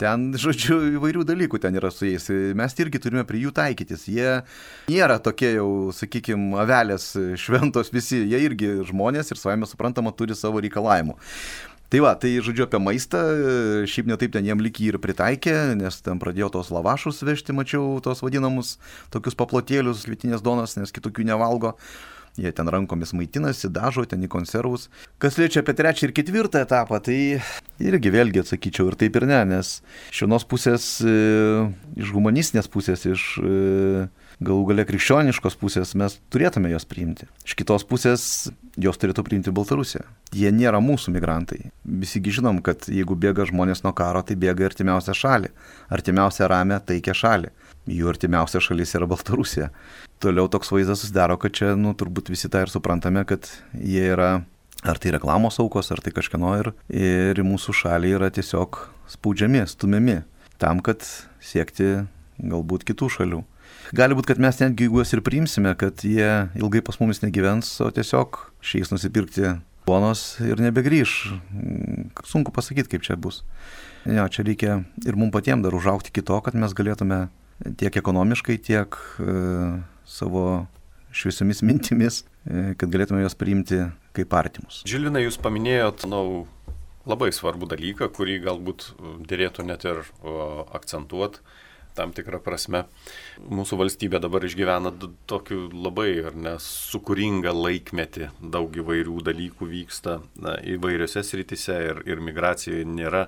[0.00, 2.28] Ten, žodžiu, įvairių dalykų ten yra su jais.
[2.56, 4.08] Mes irgi turime prie jų taikytis.
[4.12, 4.40] Jie
[4.90, 10.62] nėra tokie jau, sakykime, avelės šventos visi, jie irgi žmonės ir savame suprantama turi savo
[10.64, 11.18] reikalavimų.
[11.92, 13.20] Tai va, tai žodžiu apie maistą,
[13.90, 18.24] šiaip netaip ten jiem lygiai ir pritaikė, nes ten pradėjo tos lavašus vežti, mačiau, tos
[18.24, 18.78] vadinamus
[19.14, 21.76] tokius paplotėlius, kvietinės donas, nes kitokių nevalgo.
[22.34, 24.88] Jie ten rankomis maitinasi, dažo ten į konservus.
[25.22, 27.38] Kas liečia apie trečią ir ketvirtą etapą, tai
[27.78, 29.76] irgi vėlgi atsakyčiau ir taip ir ne, nes
[30.10, 31.14] iš vienos pusės, e,
[31.94, 34.08] iš humanistinės pusės, iš e,
[34.42, 37.28] galų gale krikščioniškos pusės mes turėtume juos priimti.
[37.46, 38.24] Iš kitos pusės
[38.80, 40.04] jos turėtų priimti Baltarusiją.
[40.34, 41.70] Jie nėra mūsų migrantai.
[41.84, 45.52] Visigi žinom, kad jeigu bėga žmonės nuo karo, tai bėga artimiausią šalį.
[45.94, 47.52] Artimiausią ramę taikę šalį.
[47.94, 49.68] Jų artimiausia šalis yra Baltarusija.
[50.24, 54.32] Toliau toks vaizdas susidaro, kad čia, nu, turbūt visi tą ir suprantame, kad jie yra
[54.84, 58.80] ar tai reklamos aukos, ar tai kažkieno ir, ir mūsų šalį yra tiesiog
[59.14, 60.22] spaudžiami, stumiami
[60.60, 61.04] tam, kad
[61.44, 62.04] siekti
[62.40, 63.42] galbūt kitų šalių.
[63.92, 67.90] Gali būti, kad mes netgi juos ir priimsime, kad jie ilgai pas mumis negyvens, o
[67.92, 71.14] tiesiog šiais nusipirkti bonos ir nebegrįž.
[72.24, 73.42] Sunku pasakyti, kaip čia bus.
[74.08, 77.26] Jo, čia reikia ir mums patiems dar užaukti kito, kad mes galėtume
[77.80, 79.34] tiek ekonomiškai, tiek e,
[80.08, 80.64] savo
[81.14, 83.84] šviesiomis mintimis, e, kad galėtume juos priimti
[84.16, 84.82] kaip artimus.
[84.88, 86.44] Žilina, jūs paminėjot, manau,
[87.08, 88.90] labai svarbų dalyką, kurį galbūt
[89.28, 90.02] dėlėtų net ir
[90.76, 91.44] akcentuoti
[91.94, 92.84] tam tikrą prasme.
[93.38, 94.92] Mūsų valstybė dabar išgyvena
[95.30, 102.84] tokiu labai ar nesukūringą laikmetį, daug įvairių dalykų vyksta na, įvairiose sritise ir, ir migracijoje
[102.88, 103.26] nėra.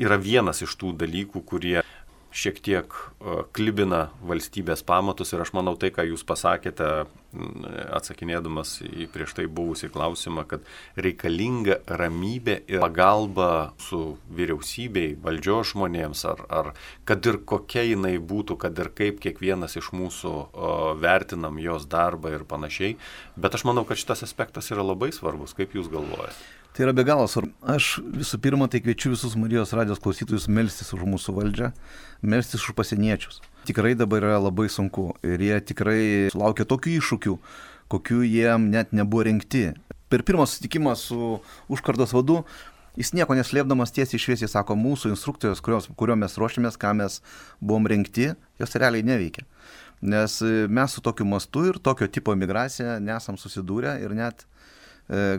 [0.00, 1.80] Yra vienas iš tų dalykų, kurie
[2.30, 2.94] šiek tiek
[3.54, 6.90] klibina valstybės pamatus ir aš manau tai, ką jūs pasakėte,
[7.94, 10.64] atsakinėdamas į prieš tai buvusį klausimą, kad
[10.98, 13.50] reikalinga ramybė ir pagalba
[13.82, 16.72] su vyriausybei, valdžios žmonėms, ar, ar
[17.08, 22.34] kad ir kokia jinai būtų, kad ir kaip kiekvienas iš mūsų o, vertinam jos darbą
[22.34, 22.96] ir panašiai.
[23.36, 26.59] Bet aš manau, kad šitas aspektas yra labai svarbus, kaip jūs galvojate.
[26.80, 27.50] Tai yra be galo svarbu.
[27.68, 31.66] Aš visų pirma, tai kviečiu visus Marijos radijos klausytojus melstis už mūsų valdžią,
[32.24, 33.42] melstis už pasieniečius.
[33.68, 36.00] Tikrai dabar yra labai sunku ir jie tikrai
[36.32, 37.34] laukia tokių iššūkių,
[37.92, 39.74] kokių jiem net nebuvo rinkti.
[40.08, 42.46] Per pirmą susitikimą su užkardos vadu
[42.96, 47.20] Jis nieko neslėpdamas tiesiai šviesiai sako, mūsų instrukcijos, kurios, kurio mes ruošiamės, ką mes
[47.60, 49.44] buvom rinkti, jos realiai neveikia.
[50.00, 50.40] Nes
[50.72, 54.46] mes su tokiu mastu ir tokio tipo migracija nesam susidūrę ir net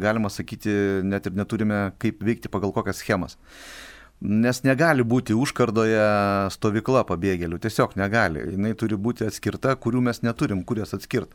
[0.03, 0.73] galima sakyti,
[1.07, 3.37] net ir neturime kaip veikti pagal kokias schemas.
[4.21, 6.01] Nes negali būti užkardoje
[6.53, 8.43] stovykla pabėgėlių, tiesiog negali.
[8.53, 11.33] Jis turi būti atskirta, kurių mes neturim, kur jas atskirti.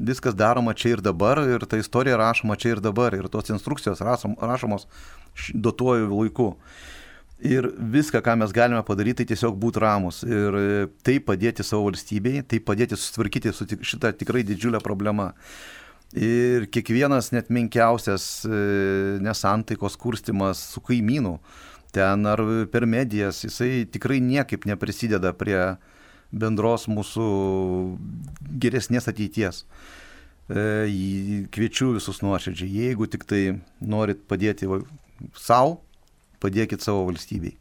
[0.00, 4.00] Viskas daroma čia ir dabar ir ta istorija rašoma čia ir dabar ir tos instrukcijos
[4.04, 4.86] rašom, rašomos
[5.54, 6.54] duotuoju laiku.
[7.40, 10.56] Ir viską, ką mes galime padaryti, tai tiesiog būti ramus ir
[11.04, 15.30] tai padėti savo valstybei, tai padėti susitvarkyti su šitą tikrai didžiulę problemą.
[16.10, 18.60] Ir kiekvienas net menkiausias e,
[19.22, 21.36] nesantaikos kurstimas su kaimynu,
[21.94, 22.42] ten ar
[22.72, 25.60] per medijas, jisai tikrai niekaip neprisideda prie
[26.34, 27.26] bendros mūsų
[28.62, 29.62] geresnės ateities.
[30.50, 33.42] E, kviečiu visus nuoširdžiai, jeigu tik tai
[33.78, 34.66] norit padėti
[35.38, 35.78] savo,
[36.42, 37.54] padėkit savo valstybei.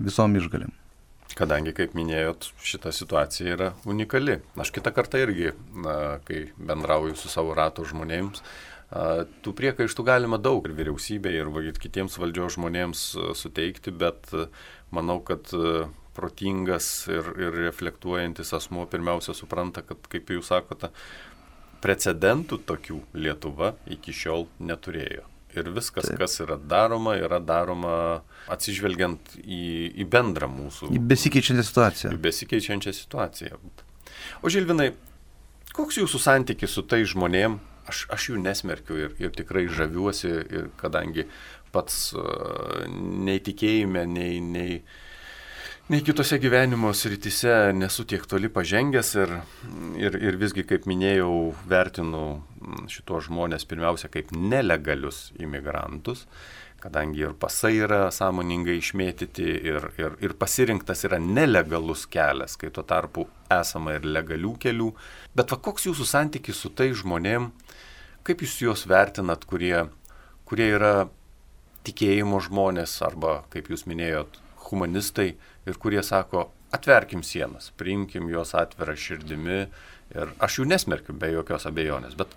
[0.00, 0.72] Visom išgalim.
[1.34, 4.36] Kadangi, kaip minėjot, šita situacija yra unikali.
[4.60, 5.50] Aš kitą kartą irgi,
[5.82, 8.44] na, kai bendrauju su savo rato žmonėms,
[9.42, 14.30] tų priekaištų galima daug ir vyriausybėje, ir kitiems valdžios žmonėms suteikti, bet
[14.94, 15.50] manau, kad
[16.14, 20.92] protingas ir, ir reflektuojantis asmo pirmiausia supranta, kad, kaip jūs sakote,
[21.82, 25.33] precedentų tokių Lietuva iki šiol neturėjo.
[25.54, 26.18] Ir viskas, Taip.
[26.22, 27.96] kas yra daroma, yra daroma
[28.52, 29.64] atsižvelgiant į,
[30.02, 30.90] į bendrą mūsų.
[30.94, 32.12] Į besikeičiančią situaciją.
[32.14, 33.60] Į besikeičiančią situaciją.
[34.42, 34.90] O Žilvinai,
[35.76, 37.60] koks jūsų santykis su tai žmonėm?
[37.90, 41.26] Aš, aš jų nesmerkiu ir, ir tikrai žaviuosi, ir kadangi
[41.74, 45.13] pats uh, nei tikėjime, nei, nei, uh,
[45.88, 49.32] nei kitose gyvenimo srityse nesu tiek toli pažengęs ir,
[50.00, 52.22] ir, ir visgi, kaip minėjau, vertinu
[52.88, 56.22] šitos žmonės pirmiausia kaip nelegalius imigrantus,
[56.80, 62.84] kadangi ir pasai yra sąmoningai išmėtyti ir, ir, ir pasirinktas yra nelegalus kelias, kai tuo
[62.88, 64.90] tarpu esama ir legalių kelių.
[65.36, 67.50] Bet va koks jūsų santykis su tai žmonėm,
[68.24, 69.84] kaip jūs juos vertinat, kurie,
[70.48, 71.10] kurie yra
[71.84, 75.34] tikėjimo žmonės arba, kaip jūs minėjot, humanistai
[75.66, 79.60] ir kurie sako, atverkim sienas, priimkim juos atvirą širdimi
[80.14, 82.34] ir aš jų nesmerkiu be jokios abejonės, bet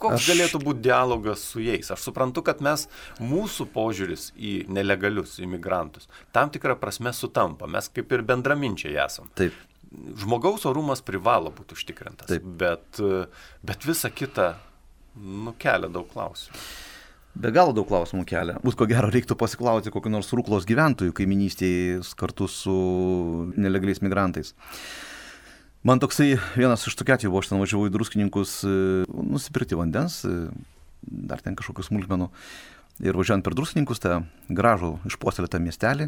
[0.00, 0.28] koks aš...
[0.32, 1.90] galėtų būti dialogas su jais?
[1.94, 2.86] Aš suprantu, kad mes,
[3.22, 9.30] mūsų požiūris į nelegalius imigrantus tam tikrą prasme sutampa, mes kaip ir bendraminčiai esam.
[9.38, 9.56] Taip.
[10.18, 12.46] Žmogaus orumas privalo būti užtikrintas, Taip.
[12.62, 12.98] bet,
[13.62, 14.54] bet visa kita
[15.14, 16.58] nukelia daug klausimų.
[17.34, 18.60] Be galo daug klausimų kelia.
[18.62, 22.74] Būt ko gero reiktų pasiklausti kokiu nors rūklos gyventojų kaiminystėje kartu su
[23.58, 24.52] nelegaliais migrantais.
[25.84, 28.76] Man toksai vienas iš tokių atvejų buvo, aš ten važiavau į druskininkus e,
[29.10, 30.46] nusipirkti vandens, e,
[31.04, 32.30] dar ten kažkokius smulkmenų.
[33.04, 34.22] Ir važiuojant per druskininkus, tą
[34.54, 36.06] gražų išpuoselėtą miestelį,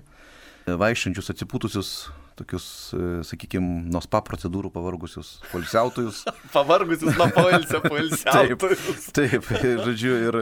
[0.70, 1.90] vaikščiančius atsipūtusius,
[2.36, 6.22] tokius, e, sakykime, nuo spa procedūrų pavargusius polisiautojus.
[6.54, 9.10] pavargusius nuo poilsio polisiautojus.
[9.16, 10.40] taip, taip, žodžiu, ir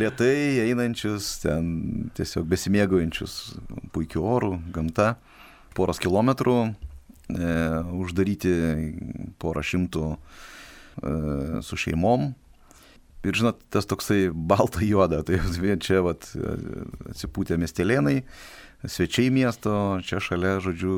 [0.00, 0.34] lietai
[0.66, 3.36] einančius, ten tiesiog besimėgaujančius
[3.94, 5.14] puikiu oru, gamta,
[5.78, 7.56] poros kilometrų, e,
[8.02, 8.54] uždaryti
[9.42, 10.18] porą šimtų e,
[11.62, 12.32] su šeimom.
[13.22, 15.38] Ir žinot, tas toksai balta juoda, tai
[15.78, 16.26] čia vat,
[17.12, 18.24] atsipūtė miestelėnai,
[18.88, 20.94] svečiai miesto, čia šalia, žodžiu,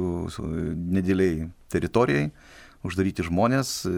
[0.75, 2.31] nedėliai teritorijai,
[2.85, 3.93] uždaryti žmonės, e,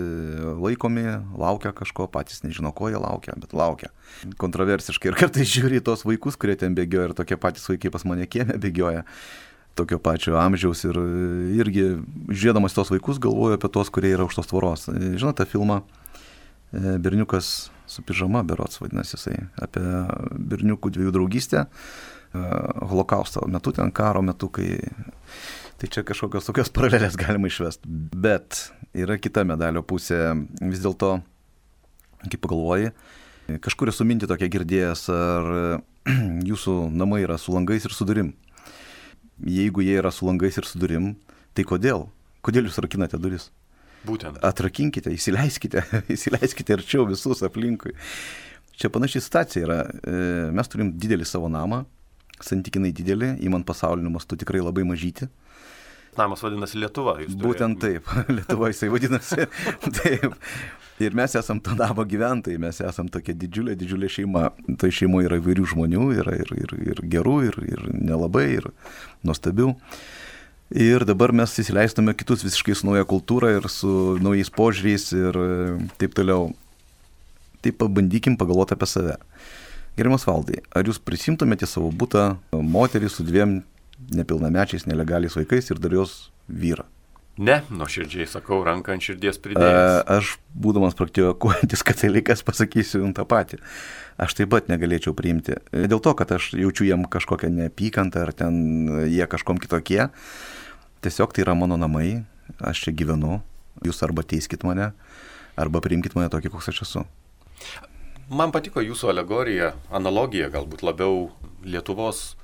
[0.62, 3.90] laikomi, laukia kažko, patys nežino, ko jie laukia, bet laukia.
[4.38, 8.29] Kontroversiškai ir kartais žiūri tos vaikus, kurie ten bėgioja ir tokie patys vaikai pas mane
[8.31, 9.05] kiemė bėgioja
[9.77, 10.96] tokio pačio amžiaus ir
[11.61, 11.83] irgi
[12.31, 14.88] žiūrėdamas tos vaikus galvoju apie tos, kurie yra už tos tvoros.
[14.88, 19.83] E, žinote filmą e, Berniukas su pižama, berots vadinasi jisai, apie
[20.53, 21.66] berniukų dviejų draugystę.
[22.37, 24.77] E, holokausto metu, ten karo metu, kai...
[25.77, 27.85] Tai čia kažkokios tokios paralelės galima išvesti.
[28.16, 28.62] Bet
[28.96, 30.31] yra kita medalio pusė.
[30.62, 31.18] Vis dėlto,
[32.22, 32.94] kaip pagalvoji,
[33.61, 35.51] kažkur esu mintį tokia girdėjęs, ar
[36.51, 38.33] jūsų namai yra su langais ir su durim.
[39.44, 41.12] Jeigu jie yra su langais ir su durim,
[41.53, 42.07] tai kodėl?
[42.46, 43.51] Kodėl jūs rakinate duris?
[44.07, 44.40] Būtent.
[44.46, 45.83] Atrakinkite, įsileiskite,
[46.14, 47.92] įsileiskite arčiau visus aplinkui.
[48.77, 49.79] Čia panašiai situacija yra.
[49.85, 50.16] E,
[50.57, 51.85] mes turim didelį savo namą,
[52.44, 55.29] santykinai didelį, įmant pasauliniu mastu tikrai labai mažyti.
[56.16, 57.18] Namas vadinasi Lietuva.
[57.40, 59.46] Būtent taip, Lietuva jisai vadinasi.
[60.01, 60.37] taip.
[60.96, 64.46] Ir mes esam to namo gyventojai, mes esam tokia didžiulė, didžiulė šeima.
[64.81, 68.70] Tai šeimoje yra įvairių žmonių, yra ir, ir, ir gerų, ir, ir nelabai, ir
[69.27, 69.75] nuostabių.
[70.77, 75.38] Ir dabar mes įsileistume kitus visiškai su nauja kultūra ir su naujais požiūriais ir
[76.01, 76.49] taip toliau.
[77.62, 79.18] Tai pabandykim pagalvoti apie save.
[79.96, 83.62] Gerimas valdai, ar jūs prisimtumėte savo būtą moterį su dviem
[84.12, 86.85] nepilnamečiais, nelegaliais vaikais ir dar jos vyrą?
[87.37, 90.06] Ne, nuoširdžiai sakau, ranką ant širdies pridėjęs.
[90.09, 93.61] Aš, būdamas praktikuojantis katalikas, pasakysiu jums tą patį.
[94.20, 95.59] Aš taip pat negalėčiau priimti.
[95.72, 98.54] Dėl to, kad aš jaučiu jiem kažkokią neapykantą, ar ten
[99.12, 100.06] jie kažkom kitokie.
[101.04, 102.22] Tiesiog tai yra mano namai,
[102.61, 103.42] aš čia gyvenu,
[103.85, 104.94] jūs arba teiskit mane,
[105.61, 107.04] arba priimkit mane tokį, koks aš esu.
[108.26, 111.28] Man patiko jūsų alegorija, analogija galbūt labiau
[111.62, 112.34] Lietuvos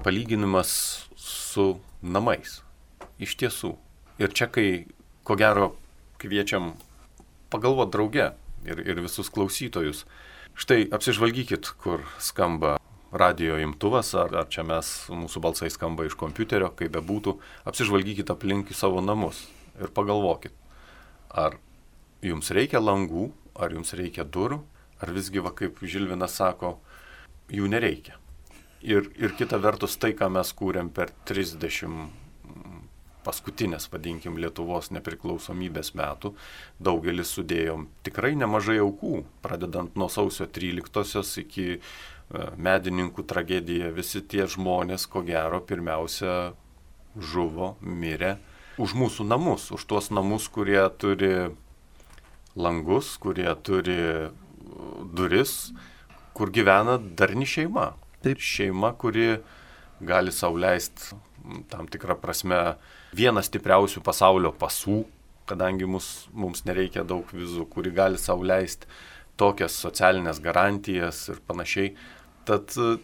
[0.00, 0.70] palyginimas
[1.20, 1.66] su
[2.00, 2.62] namais.
[3.20, 3.74] Iš tiesų.
[4.16, 4.86] Ir čia, kai
[5.20, 5.74] ko gero
[6.16, 6.70] kviečiam
[7.52, 8.30] pagalvoti drauge
[8.64, 10.06] ir, ir visus klausytojus,
[10.56, 12.78] štai apsižvalgykit, kur skamba
[13.12, 17.34] radio imtuvas, ar, ar čia mes, mūsų balsai skamba iš kompiuterio, kaip bebūtų,
[17.68, 19.42] apsižvalgykit aplink savo namus
[19.76, 20.56] ir pagalvokit,
[21.28, 21.58] ar
[22.24, 23.28] jums reikia langų,
[23.60, 24.62] ar jums reikia durų,
[25.02, 26.76] ar visgi, va, kaip Žilvinas sako,
[27.52, 28.16] jų nereikia.
[28.86, 32.06] Ir, ir kita vertus, tai, ką mes kūrėm per 30
[33.26, 36.30] paskutinės, vadinkim, Lietuvos nepriklausomybės metų,
[36.78, 41.80] daugelis sudėjom tikrai nemažai aukų, pradedant nuo sausio 13-osios iki
[42.26, 46.56] E, medininkų tragedija, visi tie žmonės, ko gero, pirmiausia
[47.14, 48.36] žuvo, mirė
[48.82, 51.52] už mūsų namus, už tuos namus, kurie turi
[52.58, 53.98] langus, kurie turi
[55.16, 55.72] duris,
[56.36, 57.92] kur gyvena darni šeima.
[58.24, 58.40] Taip.
[58.42, 59.38] Šeima, kuri
[60.00, 61.16] gali sauliaisti
[61.70, 62.76] tam tikrą prasme
[63.16, 65.04] vieną stipriausių pasaulio pasų,
[65.46, 68.88] kadangi mus, mums nereikia daug vizų, kuri gali sauliaisti
[69.38, 71.92] tokias socialinės garantijas ir panašiai.
[72.48, 72.96] Tad e,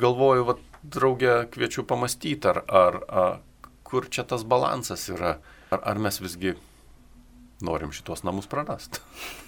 [0.00, 3.36] galvoju, va, draugė, kviečiu pamastyti, ar, ar, ar
[3.88, 5.36] kur čia tas balansas yra,
[5.74, 6.54] ar, ar mes visgi
[7.64, 9.02] norim šitos namus prarasti.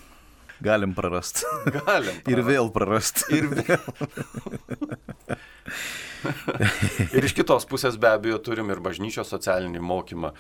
[0.61, 1.47] Galim prarasti.
[1.65, 2.21] Galim.
[2.21, 2.29] Prarast.
[2.33, 3.25] Ir vėl prarasti.
[3.37, 3.87] Ir vėl.
[7.17, 10.35] ir iš kitos pusės be abejo turim ir bažnyčios socialinį mokymą.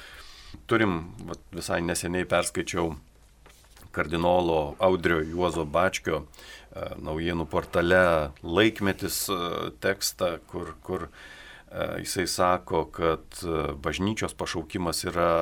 [0.68, 2.92] Turim, va, visai neseniai perskaičiau
[3.90, 8.02] kardinolo Audrio Juozo Bačkio e, naujienų portale
[8.42, 9.38] laikmetis e,
[9.82, 11.10] tekstą, kur, kur e,
[12.04, 13.42] jisai sako, kad
[13.82, 15.32] bažnyčios pašaukimas yra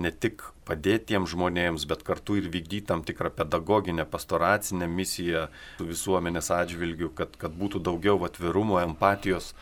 [0.00, 5.48] ne tik padėti tiems žmonėms, bet kartu ir vykdyti tam tikrą pedagoginę, pastoracinę misiją
[5.80, 9.52] visuomenės atžvilgių, kad, kad būtų daugiau atvirumo, empatijos.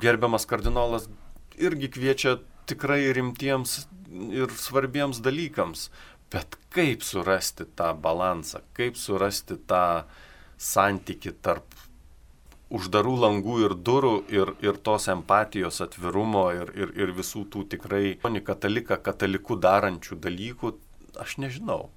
[0.00, 1.08] Gerbiamas kardinolas
[1.60, 2.38] irgi kviečia
[2.70, 3.84] tikrai rimtiems
[4.34, 5.88] ir svarbiems dalykams.
[6.32, 10.04] Bet kaip surasti tą balansą, kaip surasti tą
[10.58, 11.73] santyki tarp
[12.74, 18.16] uždarų langų ir durų ir, ir tos empatijos, atvirumo ir, ir, ir visų tų tikrai
[18.22, 20.74] kataliką kataliku darančių dalykų,
[21.20, 21.90] aš nežinau.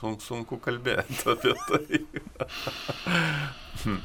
[0.00, 2.02] Sunku, sunku kalbėti apie tai.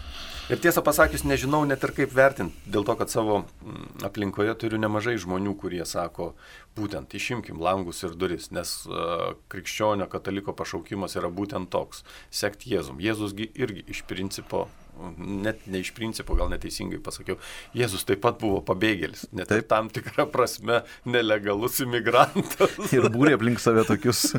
[0.48, 4.78] Ir tiesą pasakius, nežinau net ir kaip vertinti, dėl to, kad savo mm, aplinkoje turiu
[4.80, 6.30] nemažai žmonių, kurie sako,
[6.78, 12.06] būtent išimkim langus ir duris, nes uh, krikščionio kataliko pašaukimas yra būtent toks-
[12.42, 13.04] sekti Jėzum.
[13.04, 14.70] Jėzusgi irgi iš principo,
[15.18, 17.38] net ne iš principo, gal neteisingai pasakiau,
[17.78, 22.78] Jėzus taip pat buvo pabėgėlis, net taip tam tikrą prasme nelegalus imigrantas.
[22.96, 24.34] Ir būrė aplink save tokius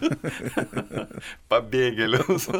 [1.53, 2.49] pabėgėlius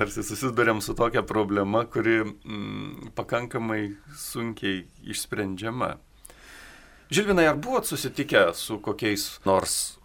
[0.00, 3.82] tarsi susidurėm su tokia problema, kuri mm, pakankamai
[4.16, 5.90] sunkiai išsprendžiama.
[7.12, 9.99] Žilvinai, ar buvot susitikę su kokiais nors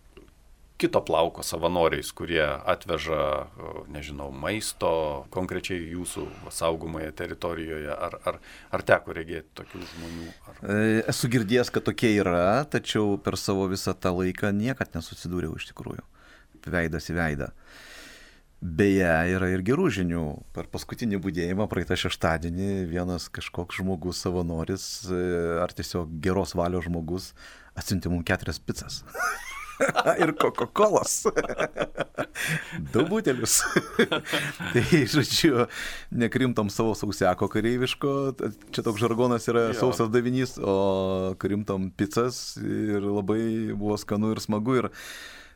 [0.78, 3.48] kito plauko savanoriais, kurie atveža,
[3.92, 4.90] nežinau, maisto
[5.34, 8.40] konkrečiai jūsų saugomoje teritorijoje, ar, ar,
[8.76, 10.28] ar teko regėti tokių žmonių?
[10.52, 10.60] Ar...
[10.62, 15.72] E, esu girdėjęs, kad tokie yra, tačiau per savo visą tą laiką niekad nesusidūriau iš
[15.72, 16.04] tikrųjų,
[16.68, 17.52] veidas į veidą.
[18.66, 20.22] Beje, yra ir gerų žinių.
[20.56, 25.20] Per paskutinį būdėjimą praeitą šeštadienį vienas kažkoks žmogus, savanoris e,
[25.62, 27.34] ar tiesiog geros valios žmogus
[27.78, 29.04] atsiuntė mums keturias pizzas.
[30.24, 31.26] ir Coca-Colas.
[32.94, 33.62] Du butelius.
[34.74, 35.66] tai, žodžiu,
[36.12, 38.12] nekrimtom savo sausiako kareiviško,
[38.76, 39.78] čia toks žargonas yra jo.
[39.80, 44.78] sausas davinys, o krimtom pizzas ir labai buvo skanu ir smagu.
[44.84, 44.92] Ir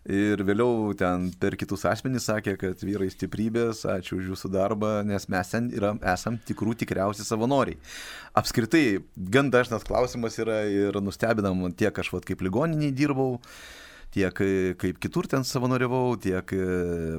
[0.07, 5.27] Ir vėliau ten per kitus asmenys sakė, kad vyrai stiprybės, ačiū už jūsų darbą, nes
[5.29, 7.75] mes ten yra, esam tikrų tikriausi savanoriai.
[8.39, 13.41] Apskritai, gan dažnas klausimas yra ir nustebinam tiek aš, vat, kaip ligoniniai dirbau,
[14.15, 14.43] tiek
[14.81, 16.53] kaip kitur ten savanoriavau, tiek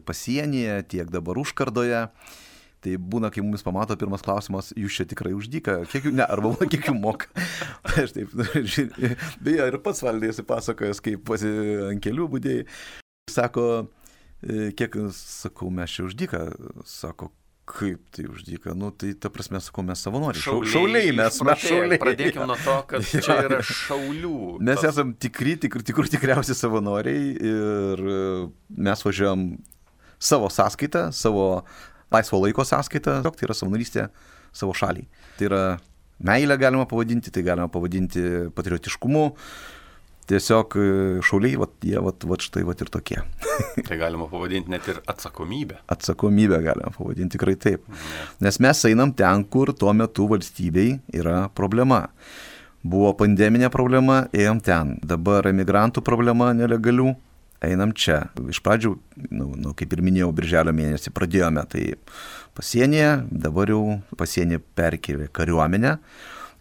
[0.06, 2.06] pasienyje, tiek dabar užkardoje.
[2.80, 6.54] Tai būna, kai mumis pamato pirmas klausimas, jūs čia tikrai uždyka, kiek jų, ne, arba
[6.64, 7.28] kiek jų moka.
[8.00, 8.32] Aš taip,
[9.44, 11.50] beje, ir pats valdėsi pasakojęs, kaip pasi
[11.90, 12.64] ant kelių būdėjai.
[13.28, 13.66] Sako,
[14.40, 16.40] e, kiek, sakau, mes čia uždyka,
[16.88, 17.28] sako,
[17.70, 20.42] kaip tai uždyka, nu tai ta prasme, sakau, mes savanoriai.
[20.42, 22.00] Šauliai, šauliai mes, mes šauliai.
[22.02, 24.36] Pradėkime nuo to, kad čia yra šaulių.
[24.60, 24.90] Mes tas...
[24.92, 28.24] esam tikri, tikri, tikri, tikriausi savanoriai ir e,
[28.88, 29.46] mes važiuojam
[30.20, 31.46] savo sąskaitą, savo
[32.12, 34.08] laisvo laiko sąskaita, tai yra savanorystė
[34.52, 35.06] savo šaliai.
[35.38, 35.64] Tai yra
[36.26, 39.28] meilė galima pavadinti, tai galima pavadinti patriotiškumu.
[40.30, 40.82] Tiesiog e,
[41.26, 43.18] šauliai, vat, jie vat, vat štai vat ir tokie.
[43.88, 45.80] tai galima pavadinti net ir atsakomybę.
[45.90, 47.88] Atsakomybę galima pavadinti tikrai taip.
[47.90, 48.46] Ne.
[48.46, 52.04] Nes mes einam ten, kur tuo metu valstybei yra problema.
[52.80, 54.94] Buvo pandeminė problema, ėjom ten.
[55.04, 57.10] Dabar emigrantų problema nelegalių,
[57.66, 58.22] einam čia.
[58.48, 58.94] Iš pradžių,
[59.34, 61.84] nu, nu, kaip ir minėjau, birželio mėnesį pradėjome tai
[62.56, 63.82] pasienyje, dabar jau
[64.20, 65.98] pasienį perkėlė kariuomenę,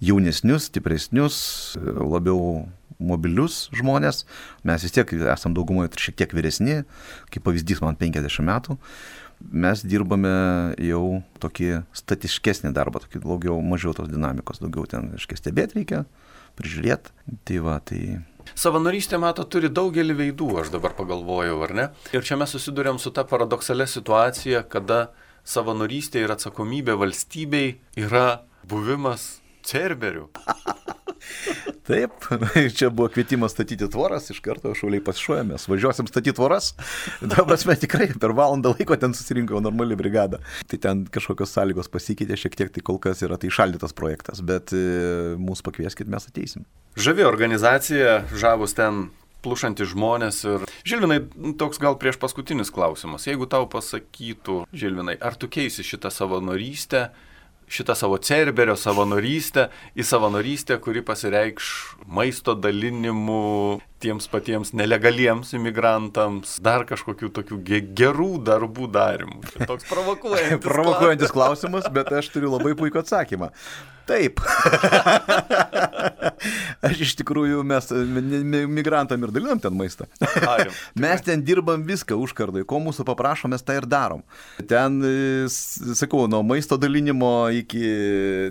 [0.04, 1.40] jaunesnius, stipresnius,
[1.86, 2.66] labiau
[3.00, 4.26] mobilius žmonės.
[4.68, 6.84] Mes vis tiek esame daugumoje šiek tiek vyresni,
[7.34, 8.78] kaip pavyzdys man 50 metų.
[9.40, 10.32] Mes dirbame
[10.84, 16.04] jau tokį statiškesnį darbą, tokį daugiau, mažiau tos dinamikos, daugiau ten, aiškiai, stebėti reikia,
[16.60, 17.16] prižiūrėti.
[17.48, 18.20] Tai va, tai
[18.58, 21.86] Savanorystė, mato, turi daugelį veidų, aš dabar pagalvojau, ar ne?
[22.16, 25.10] Ir čia mes susidurėm su ta paradoksalia situacija, kada
[25.48, 29.38] savanorystė ir atsakomybė valstybei yra buvimas
[29.68, 30.28] cerberių.
[31.90, 32.26] Taip,
[32.78, 36.72] čia buvo kvietimas statyti tvoras, iš karto šauliai pasišuojamės, važiuosim statyti tvoras.
[37.34, 40.42] Dabar mes tikrai per valandą laiko ten susirinko normali brigada.
[40.70, 44.74] Tai ten kažkokios sąlygos pasikeitė šiek tiek, tai kol kas yra tai šaldytas projektas, bet
[44.76, 44.84] e,
[45.42, 46.68] mūsų pakvieskit, mes ateisim.
[47.00, 49.08] Žavi organizacija, žavus ten
[49.44, 50.68] plušantis žmonės ir...
[50.88, 51.22] Žilvinai,
[51.60, 53.28] toks gal prieš paskutinis klausimas.
[53.28, 57.10] Jeigu tau pasakytų, Žilvinai, ar tu keisi šitą savanorystę
[57.70, 61.70] šitą savo cerberio savanorystę į savanorystę, kuri pasireikš
[62.08, 67.62] maisto dalinimu tiems patiems nelegaliems imigrantams, dar kažkokių tokių
[68.00, 69.40] gerų darbų darimų.
[69.54, 70.66] Čia toks provokuojantis.
[70.66, 73.54] provokuojantis klausimas, bet aš turiu labai puikų atsakymą.
[74.10, 74.42] Taip.
[76.88, 77.90] Aš iš tikrųjų, mes
[78.72, 80.08] migrantam ir dalinam ten maistą.
[81.04, 84.24] mes ten dirbam viską užkardai, ko mūsų paprašo, mes tą ir darom.
[84.70, 87.84] Ten, e, sakau, nuo maisto dalinimo iki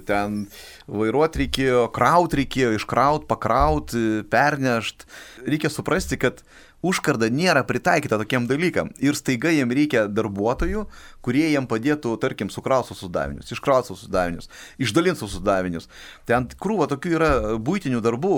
[0.06, 0.44] ten
[0.86, 3.96] vairuoti reikėjo, kraut reikėjo, iškraut, pakraut,
[4.30, 5.08] pernešt.
[5.46, 6.40] Reikia suprasti, kad
[6.86, 8.90] užkarda nėra pritaikyta tokiem dalykam.
[9.02, 10.84] Ir staiga jiem reikia darbuotojų,
[11.24, 14.50] kurie jiem padėtų, tarkim, sukraus visus davinius, iškraus visus davinius,
[14.82, 15.88] išdalins visus davinius.
[16.28, 18.34] Ten krūva tokių yra būtinių darbų,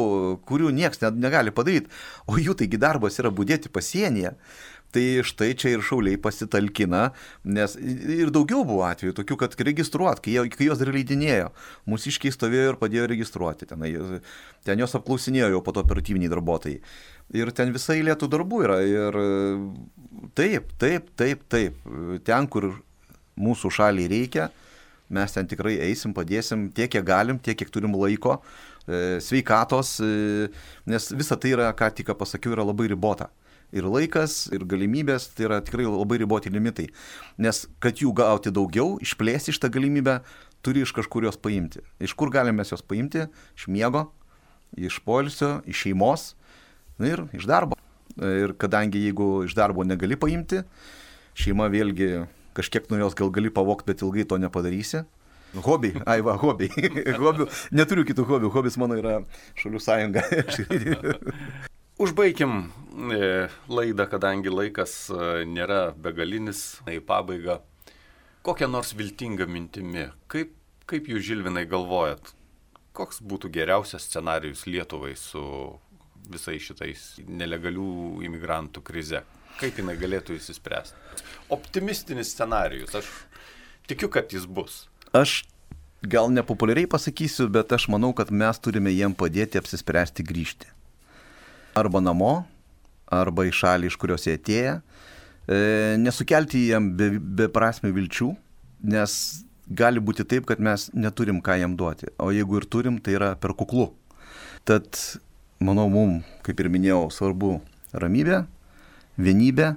[0.49, 1.93] kurių niekas negali padaryti,
[2.27, 4.37] o jų taigi darbas yra būdėti pasienyje.
[4.91, 7.13] Tai štai čia ir šauliai pasitalkina,
[7.47, 11.53] nes ir daugiau buvo atvejų tokių, kad registruot, kai, jie, kai jos dar leidinėjo,
[11.87, 13.87] mūsų iškiai stovėjo ir padėjo registruoti, ten,
[14.67, 16.81] ten jos apklausinėjo jau po to operatyviniai darbuotojai.
[17.39, 18.81] Ir ten visai lietų darbų yra.
[18.83, 19.19] Ir
[20.35, 21.77] taip, taip, taip, taip.
[22.27, 22.73] Ten, kur
[23.39, 24.49] mūsų šaliai reikia,
[25.11, 28.41] mes ten tikrai eisim, padėsim tiek, kiek galim, tiek, kiek turim laiko,
[28.87, 30.51] e, sveikatos, e,
[30.91, 33.31] nes visa tai yra, ką tik pasakiau, yra labai ribota.
[33.77, 36.89] Ir laikas, ir galimybės, tai yra tikrai labai riboti limitai.
[37.39, 40.21] Nes kad jų gauti daugiau, išplėsti šitą galimybę,
[40.67, 41.85] turi iš kažkur jos paimti.
[42.03, 43.29] Iš kur galime jos paimti?
[43.55, 44.09] Iš miego,
[44.75, 46.33] iš poilsio, iš šeimos
[47.01, 47.79] Na ir iš darbo.
[48.21, 50.61] Ir kadangi jeigu iš darbo negali paimti,
[51.39, 52.27] šeima vėlgi
[52.59, 55.07] kažkiek nuo jos gal gali pavokti, bet ilgai to nepadarysi.
[55.65, 56.93] Hobiai, ai va, hobiai.
[57.25, 59.19] Hobių, neturiu kitų hobių, hobis mano yra
[59.59, 60.29] šalių sąjunga.
[62.01, 62.73] Užbaikim
[63.13, 67.59] e, laidą, kadangi laikas e, nėra begalinis, į pabaigą.
[68.41, 70.55] Kokią nors viltingą mintimį, kaip,
[70.89, 72.33] kaip jūs Žilvinai galvojat,
[72.97, 75.45] koks būtų geriausias scenarius Lietuvai su
[76.33, 79.21] visai šitais nelegalių imigrantų krize?
[79.61, 80.97] Kaip jinai galėtų įsispręsti?
[81.53, 83.13] Optimistinis scenarius, aš
[83.93, 84.87] tikiu, kad jis bus.
[85.13, 85.43] Aš
[86.01, 90.80] gal nepopuliariai pasakysiu, bet aš manau, kad mes turime jiem padėti apsispręsti grįžti.
[91.79, 92.33] Arba namo,
[93.11, 94.75] arba į šalį, iš kurios jie atėję.
[95.51, 95.61] E,
[96.03, 96.91] nesukelti jiem
[97.39, 98.31] beprasmių be vilčių,
[98.95, 99.15] nes
[99.71, 102.11] gali būti taip, kad mes neturim ką jam duoti.
[102.19, 103.91] O jeigu ir turim, tai yra per kuklu.
[104.67, 104.99] Tad
[105.63, 107.59] manau, mums, kaip ir minėjau, svarbu
[107.95, 108.45] ramybė,
[109.21, 109.73] vienybė,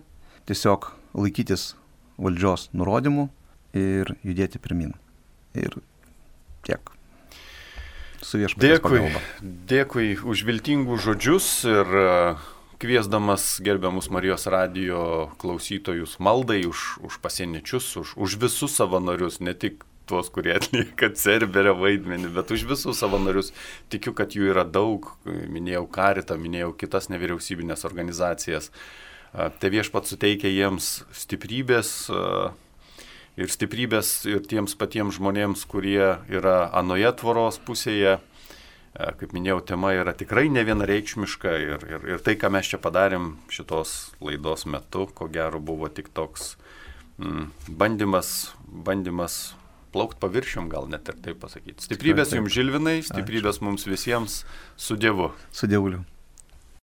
[0.49, 1.73] tiesiog laikytis
[2.21, 3.29] valdžios nurodymų
[3.77, 4.93] ir judėti pirmin.
[5.57, 5.77] Ir
[6.65, 6.92] tiek.
[8.23, 9.21] Su viešpaties dėkui, pagalba.
[9.69, 11.95] Dėkui už viltingus žodžius ir
[12.83, 19.83] kviesdamas gerbiamus Marijos radio klausytojus maldai už, už pasieniečius, už, už visus savanorius, ne tik
[20.07, 23.53] tuos, kurie atlieka Cerberio vaidmenį, bet už visus savanorius.
[23.91, 28.71] Tikiu, kad jų yra daug, minėjau Karitą, minėjau kitas nevyriausybinės organizacijas.
[29.33, 32.11] Te viešpat suteikia jiems stiprybės
[33.39, 38.19] ir stiprybės ir tiems patiems žmonėms, kurie yra anoje tvoros pusėje.
[38.93, 43.31] Kaip minėjau, tema yra tikrai ne vienareikšmiška ir, ir, ir tai, ką mes čia padarėm
[43.49, 46.51] šitos laidos metu, ko gero buvo tik toks
[47.17, 49.55] mm, bandymas, bandymas
[49.93, 51.81] plaukt paviršium, gal net ir taip pasakyti.
[51.89, 53.69] Stiprybės jums žilvinai, stiprybės Ačiū.
[53.71, 54.43] mums visiems
[54.77, 55.31] su Dievu.
[55.49, 56.05] Su Dievuliu.